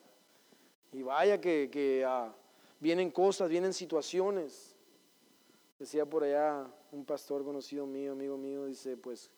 Y 0.91 1.01
vaya 1.01 1.39
que, 1.39 2.03
ah, 2.05 2.35
vienen 2.81 3.09
cosas, 3.09 3.49
vienen 3.49 3.73
situaciones. 3.73 4.70
Decía 5.81 6.05
por 6.05 6.23
allá 6.23 6.67
un 6.91 7.03
pastor 7.05 7.43
conocido 7.43 7.87
mío, 7.87 8.11
amigo 8.11 8.37
mío, 8.37 8.65
dice, 8.67 8.97
pues 8.97 9.31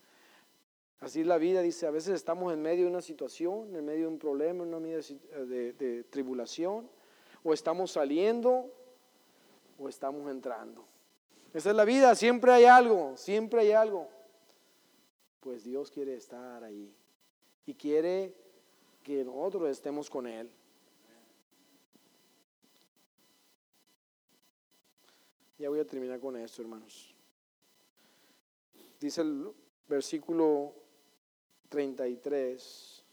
así 0.99 1.21
es 1.21 1.25
la 1.25 1.37
vida, 1.37 1.61
dice, 1.61 1.87
a 1.87 1.89
veces 1.89 2.15
estamos 2.15 2.51
en 2.51 2.61
medio 2.61 2.83
de 2.83 2.91
una 2.91 3.01
situación, 3.01 3.73
en 3.73 3.85
medio 3.85 4.01
de 4.01 4.07
un 4.07 4.19
problema, 4.19 4.65
en 4.65 4.81
medio 4.81 4.97
de, 4.97 5.71
de 5.71 6.03
tribulación, 6.03 6.89
o 7.45 7.53
estamos 7.53 7.91
saliendo 7.91 8.69
o 9.79 9.87
estamos 9.87 10.29
entrando. 10.29 10.83
Esa 11.53 11.69
es 11.69 11.75
la 11.77 11.85
vida, 11.85 12.13
siempre 12.13 12.51
hay 12.51 12.65
algo, 12.65 13.15
siempre 13.15 13.61
hay 13.61 13.71
algo. 13.71 14.09
Pues 15.39 15.63
Dios 15.63 15.91
quiere 15.91 16.15
estar 16.15 16.61
ahí 16.61 16.93
y 17.65 17.73
quiere 17.73 18.35
que 19.01 19.23
nosotros 19.23 19.69
estemos 19.69 20.09
con 20.09 20.27
Él. 20.27 20.51
Ya 25.57 25.69
voy 25.69 25.79
a 25.79 25.85
terminar 25.85 26.19
con 26.19 26.35
esto, 26.35 26.61
hermanos. 26.61 27.13
Dice 28.99 29.21
el 29.21 29.51
versículo 29.87 30.73
33. 31.69 33.03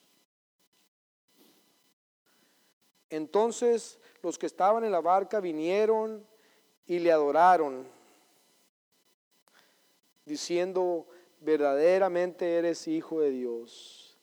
Entonces 3.10 3.98
los 4.22 4.38
que 4.38 4.46
estaban 4.46 4.84
en 4.84 4.92
la 4.92 5.00
barca 5.00 5.40
vinieron 5.40 6.24
y 6.86 6.98
le 6.98 7.12
adoraron, 7.12 7.86
diciendo, 10.24 11.06
verdaderamente 11.40 12.56
eres 12.56 12.86
hijo 12.86 13.20
de 13.20 13.30
Dios, 13.30 14.18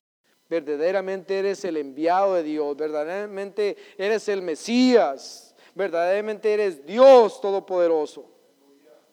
verdaderamente 0.50 1.40
eres 1.40 1.64
el 1.66 1.78
enviado 1.78 2.36
de 2.36 2.44
Dios, 2.44 2.78
verdaderamente 2.78 3.78
eres 3.98 4.28
el 4.30 4.42
Mesías 4.42 5.47
verdaderamente 5.78 6.52
eres 6.52 6.86
Dios 6.86 7.40
Todopoderoso. 7.40 8.26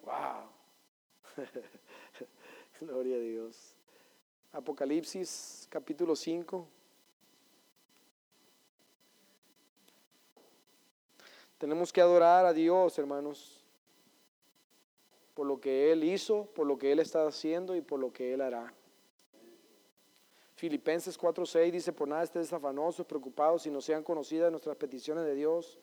Wow. 0.02 0.48
Gloria 2.80 3.16
a 3.16 3.20
Dios. 3.20 3.76
Apocalipsis 4.52 5.66
capítulo 5.68 6.16
5. 6.16 6.66
Tenemos 11.58 11.92
que 11.92 12.00
adorar 12.00 12.46
a 12.46 12.52
Dios, 12.52 12.98
hermanos, 12.98 13.64
por 15.34 15.46
lo 15.46 15.60
que 15.60 15.92
Él 15.92 16.04
hizo, 16.04 16.46
por 16.46 16.66
lo 16.66 16.78
que 16.78 16.92
Él 16.92 16.98
está 16.98 17.26
haciendo 17.26 17.76
y 17.76 17.80
por 17.80 18.00
lo 18.00 18.12
que 18.12 18.32
Él 18.34 18.40
hará. 18.40 18.72
Filipenses 20.56 21.18
4:6 21.18 21.70
dice, 21.72 21.92
por 21.92 22.08
nada 22.08 22.22
estés 22.22 22.52
afanosos, 22.52 23.04
preocupados, 23.06 23.62
si 23.62 23.70
no 23.70 23.80
sean 23.80 24.02
conocidas 24.02 24.50
nuestras 24.50 24.76
peticiones 24.76 25.24
de 25.24 25.34
Dios 25.34 25.78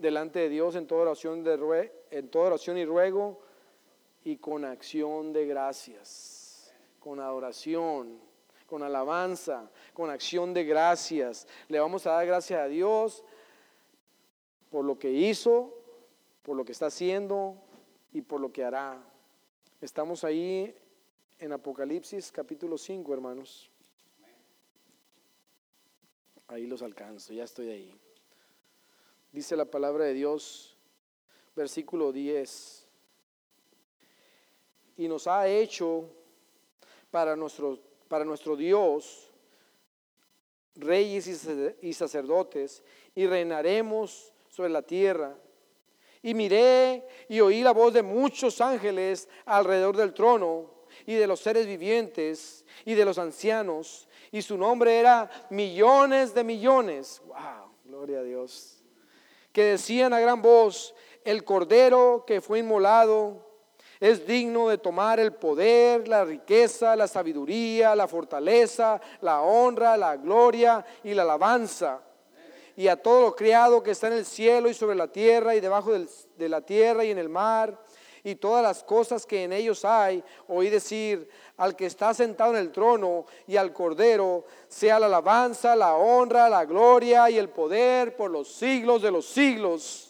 delante 0.00 0.38
de 0.40 0.48
Dios 0.48 0.74
en 0.76 0.86
toda 0.86 1.02
oración, 1.02 1.44
de 1.44 1.92
en 2.10 2.28
toda 2.28 2.46
oración 2.46 2.78
y 2.78 2.84
ruego 2.84 3.40
y 4.24 4.36
con 4.38 4.64
acción 4.64 5.32
de 5.32 5.46
gracias, 5.46 6.72
con 6.98 7.20
adoración, 7.20 8.18
con 8.66 8.82
alabanza, 8.82 9.70
con 9.92 10.10
acción 10.10 10.54
de 10.54 10.64
gracias. 10.64 11.46
Le 11.68 11.78
vamos 11.78 12.06
a 12.06 12.12
dar 12.12 12.26
gracias 12.26 12.60
a 12.60 12.66
Dios 12.66 13.22
por 14.70 14.84
lo 14.84 14.98
que 14.98 15.10
hizo, 15.10 15.74
por 16.42 16.56
lo 16.56 16.64
que 16.64 16.72
está 16.72 16.86
haciendo 16.86 17.56
y 18.12 18.22
por 18.22 18.40
lo 18.40 18.52
que 18.52 18.64
hará. 18.64 19.02
Estamos 19.80 20.24
ahí 20.24 20.74
en 21.38 21.52
Apocalipsis 21.52 22.32
capítulo 22.32 22.78
5, 22.78 23.12
hermanos. 23.12 23.70
Ahí 26.48 26.66
los 26.66 26.82
alcanzo, 26.82 27.32
ya 27.34 27.44
estoy 27.44 27.68
ahí. 27.68 28.09
Dice 29.32 29.56
la 29.56 29.64
palabra 29.64 30.06
de 30.06 30.14
Dios, 30.14 30.76
versículo 31.54 32.10
10. 32.10 32.86
Y 34.96 35.08
nos 35.08 35.26
ha 35.28 35.46
hecho 35.46 36.10
para 37.10 37.36
nuestro, 37.36 37.78
para 38.08 38.24
nuestro 38.24 38.56
Dios 38.56 39.30
reyes 40.74 41.26
y 41.82 41.92
sacerdotes 41.92 42.82
y 43.14 43.26
reinaremos 43.26 44.32
sobre 44.48 44.70
la 44.70 44.82
tierra. 44.82 45.36
Y 46.22 46.34
miré 46.34 47.06
y 47.28 47.40
oí 47.40 47.62
la 47.62 47.72
voz 47.72 47.94
de 47.94 48.02
muchos 48.02 48.60
ángeles 48.60 49.28
alrededor 49.46 49.96
del 49.96 50.12
trono 50.12 50.70
y 51.06 51.14
de 51.14 51.26
los 51.26 51.40
seres 51.40 51.66
vivientes 51.66 52.64
y 52.84 52.94
de 52.94 53.04
los 53.04 53.18
ancianos. 53.18 54.08
Y 54.32 54.42
su 54.42 54.58
nombre 54.58 54.98
era 54.98 55.30
millones 55.50 56.34
de 56.34 56.44
millones. 56.44 57.22
¡Wow! 57.26 57.70
Gloria 57.84 58.18
a 58.20 58.22
Dios 58.22 58.79
que 59.52 59.64
decían 59.64 60.12
a 60.12 60.20
gran 60.20 60.42
voz, 60.42 60.94
el 61.24 61.44
cordero 61.44 62.24
que 62.26 62.40
fue 62.40 62.60
inmolado 62.60 63.50
es 64.00 64.26
digno 64.26 64.68
de 64.68 64.78
tomar 64.78 65.20
el 65.20 65.34
poder, 65.34 66.08
la 66.08 66.24
riqueza, 66.24 66.96
la 66.96 67.06
sabiduría, 67.06 67.94
la 67.94 68.08
fortaleza, 68.08 69.00
la 69.20 69.42
honra, 69.42 69.96
la 69.96 70.16
gloria 70.16 70.84
y 71.04 71.12
la 71.12 71.22
alabanza. 71.22 72.00
Y 72.76 72.88
a 72.88 72.96
todo 72.96 73.20
lo 73.20 73.36
criado 73.36 73.82
que 73.82 73.90
está 73.90 74.06
en 74.06 74.14
el 74.14 74.24
cielo 74.24 74.70
y 74.70 74.74
sobre 74.74 74.96
la 74.96 75.08
tierra 75.08 75.54
y 75.54 75.60
debajo 75.60 75.92
de 75.92 76.48
la 76.48 76.62
tierra 76.62 77.04
y 77.04 77.10
en 77.10 77.18
el 77.18 77.28
mar 77.28 77.78
y 78.24 78.34
todas 78.34 78.62
las 78.62 78.82
cosas 78.82 79.26
que 79.26 79.44
en 79.44 79.52
ellos 79.52 79.84
hay, 79.84 80.22
oí 80.48 80.68
decir 80.68 81.28
al 81.56 81.76
que 81.76 81.86
está 81.86 82.14
sentado 82.14 82.52
en 82.52 82.60
el 82.60 82.72
trono 82.72 83.26
y 83.46 83.56
al 83.56 83.72
cordero, 83.72 84.44
sea 84.68 84.98
la 84.98 85.06
alabanza, 85.06 85.76
la 85.76 85.94
honra, 85.94 86.48
la 86.48 86.64
gloria 86.64 87.30
y 87.30 87.38
el 87.38 87.48
poder 87.48 88.16
por 88.16 88.30
los 88.30 88.48
siglos 88.52 89.02
de 89.02 89.10
los 89.10 89.26
siglos. 89.26 90.09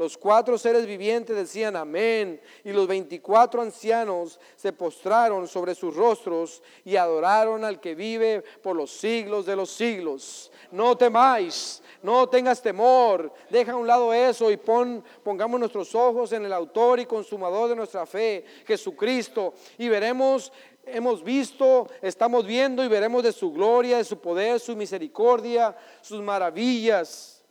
Los 0.00 0.16
cuatro 0.16 0.56
seres 0.56 0.86
vivientes 0.86 1.36
decían 1.36 1.76
amén 1.76 2.40
y 2.64 2.72
los 2.72 2.86
veinticuatro 2.86 3.60
ancianos 3.60 4.40
se 4.56 4.72
postraron 4.72 5.46
sobre 5.46 5.74
sus 5.74 5.94
rostros 5.94 6.62
y 6.86 6.96
adoraron 6.96 7.66
al 7.66 7.80
que 7.80 7.94
vive 7.94 8.42
por 8.62 8.74
los 8.74 8.90
siglos 8.90 9.44
de 9.44 9.56
los 9.56 9.68
siglos. 9.68 10.50
No 10.72 10.96
temáis, 10.96 11.82
no 12.02 12.26
tengas 12.30 12.62
temor, 12.62 13.30
deja 13.50 13.72
a 13.72 13.76
un 13.76 13.86
lado 13.86 14.14
eso 14.14 14.50
y 14.50 14.56
pon, 14.56 15.04
pongamos 15.22 15.60
nuestros 15.60 15.94
ojos 15.94 16.32
en 16.32 16.46
el 16.46 16.52
autor 16.54 17.00
y 17.00 17.04
consumador 17.04 17.68
de 17.68 17.76
nuestra 17.76 18.06
fe, 18.06 18.46
Jesucristo, 18.66 19.52
y 19.76 19.90
veremos 19.90 20.50
hemos 20.86 21.22
visto, 21.22 21.88
estamos 22.00 22.46
viendo 22.46 22.82
y 22.82 22.88
veremos 22.88 23.22
de 23.22 23.32
su 23.32 23.52
gloria, 23.52 23.98
de 23.98 24.04
su 24.04 24.18
poder, 24.18 24.60
su 24.60 24.74
misericordia, 24.74 25.76
sus 26.00 26.22
maravillas 26.22 27.44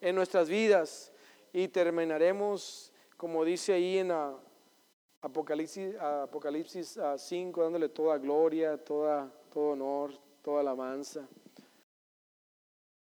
en 0.00 0.16
nuestras 0.16 0.48
vidas 0.48 1.09
y 1.52 1.68
terminaremos, 1.68 2.92
como 3.16 3.44
dice 3.44 3.72
ahí 3.72 3.98
en 3.98 4.12
Apocalipsis, 5.20 5.96
Apocalipsis 5.96 6.98
5, 7.16 7.62
dándole 7.62 7.88
toda 7.88 8.18
gloria, 8.18 8.76
toda, 8.76 9.32
todo 9.52 9.70
honor, 9.70 10.12
toda 10.42 10.60
alabanza. 10.60 11.28